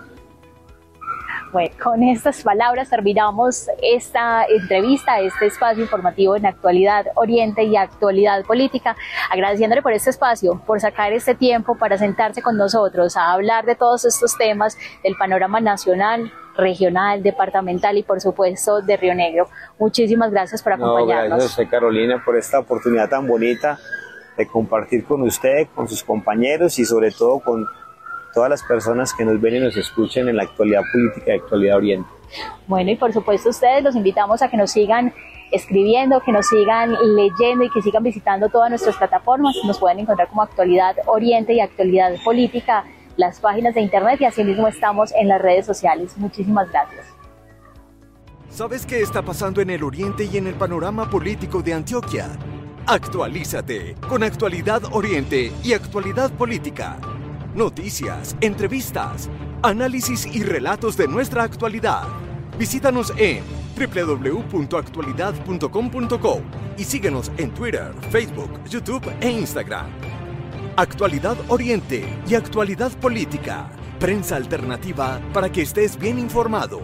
Bueno, 1.54 1.72
con 1.80 2.02
estas 2.02 2.42
palabras 2.42 2.90
terminamos 2.90 3.68
esta 3.80 4.44
entrevista, 4.44 5.20
este 5.20 5.46
espacio 5.46 5.84
informativo 5.84 6.34
en 6.34 6.46
Actualidad 6.46 7.06
Oriente 7.14 7.62
y 7.62 7.76
Actualidad 7.76 8.44
Política, 8.44 8.96
agradeciéndole 9.30 9.80
por 9.80 9.92
este 9.92 10.10
espacio, 10.10 10.60
por 10.66 10.80
sacar 10.80 11.12
este 11.12 11.36
tiempo 11.36 11.76
para 11.78 11.96
sentarse 11.96 12.42
con 12.42 12.56
nosotros 12.56 13.16
a 13.16 13.30
hablar 13.30 13.66
de 13.66 13.76
todos 13.76 14.04
estos 14.04 14.36
temas 14.36 14.76
del 15.04 15.14
panorama 15.14 15.60
nacional, 15.60 16.32
regional, 16.56 17.22
departamental 17.22 17.96
y 17.98 18.02
por 18.02 18.20
supuesto 18.20 18.82
de 18.82 18.96
Río 18.96 19.14
Negro. 19.14 19.48
Muchísimas 19.78 20.32
gracias 20.32 20.60
por 20.60 20.72
acompañarnos. 20.72 21.28
No, 21.30 21.36
gracias 21.36 21.68
a 21.68 21.70
Carolina 21.70 22.20
por 22.24 22.36
esta 22.36 22.58
oportunidad 22.58 23.08
tan 23.08 23.28
bonita 23.28 23.78
de 24.36 24.44
compartir 24.48 25.04
con 25.04 25.22
usted, 25.22 25.68
con 25.72 25.86
sus 25.86 26.02
compañeros 26.02 26.80
y 26.80 26.84
sobre 26.84 27.12
todo 27.12 27.38
con 27.38 27.64
todas 28.34 28.50
las 28.50 28.62
personas 28.62 29.14
que 29.14 29.24
nos 29.24 29.40
ven 29.40 29.56
y 29.56 29.60
nos 29.60 29.76
escuchen 29.76 30.28
en 30.28 30.36
la 30.36 30.42
actualidad 30.42 30.82
política 30.92 31.26
de 31.26 31.36
Actualidad 31.36 31.76
Oriente. 31.76 32.10
Bueno, 32.66 32.90
y 32.90 32.96
por 32.96 33.12
supuesto 33.12 33.50
ustedes 33.50 33.82
los 33.82 33.94
invitamos 33.94 34.42
a 34.42 34.50
que 34.50 34.56
nos 34.56 34.72
sigan 34.72 35.14
escribiendo, 35.52 36.20
que 36.20 36.32
nos 36.32 36.48
sigan 36.48 36.92
leyendo 37.14 37.64
y 37.64 37.70
que 37.70 37.80
sigan 37.80 38.02
visitando 38.02 38.48
todas 38.48 38.70
nuestras 38.70 38.96
plataformas. 38.96 39.54
Nos 39.64 39.78
pueden 39.78 40.00
encontrar 40.00 40.28
como 40.28 40.42
Actualidad 40.42 40.96
Oriente 41.06 41.54
y 41.54 41.60
Actualidad 41.60 42.12
Política, 42.24 42.84
las 43.16 43.38
páginas 43.38 43.74
de 43.74 43.82
internet 43.82 44.20
y 44.20 44.24
asimismo 44.24 44.66
estamos 44.66 45.12
en 45.14 45.28
las 45.28 45.40
redes 45.40 45.64
sociales. 45.64 46.16
Muchísimas 46.18 46.68
gracias. 46.70 47.06
¿Sabes 48.48 48.84
qué 48.84 49.00
está 49.00 49.22
pasando 49.22 49.60
en 49.60 49.70
el 49.70 49.82
Oriente 49.82 50.24
y 50.24 50.36
en 50.36 50.46
el 50.46 50.54
panorama 50.54 51.08
político 51.08 51.62
de 51.62 51.74
Antioquia? 51.74 52.28
Actualízate 52.86 53.94
con 54.08 54.22
Actualidad 54.22 54.82
Oriente 54.92 55.52
y 55.62 55.72
Actualidad 55.72 56.30
Política 56.32 56.98
noticias, 57.54 58.36
entrevistas, 58.40 59.28
análisis 59.62 60.26
y 60.26 60.42
relatos 60.42 60.96
de 60.96 61.06
nuestra 61.08 61.42
actualidad. 61.44 62.04
Visítanos 62.58 63.12
en 63.16 63.42
www.actualidad.com.co 63.76 66.42
y 66.76 66.84
síguenos 66.84 67.32
en 67.36 67.52
Twitter, 67.52 67.92
Facebook, 68.10 68.64
YouTube 68.68 69.04
e 69.20 69.30
Instagram. 69.30 69.86
Actualidad 70.76 71.36
Oriente 71.48 72.04
y 72.28 72.34
Actualidad 72.34 72.92
Política. 72.98 73.70
Prensa 73.98 74.36
alternativa 74.36 75.20
para 75.32 75.50
que 75.50 75.62
estés 75.62 75.98
bien 75.98 76.18
informado. 76.18 76.82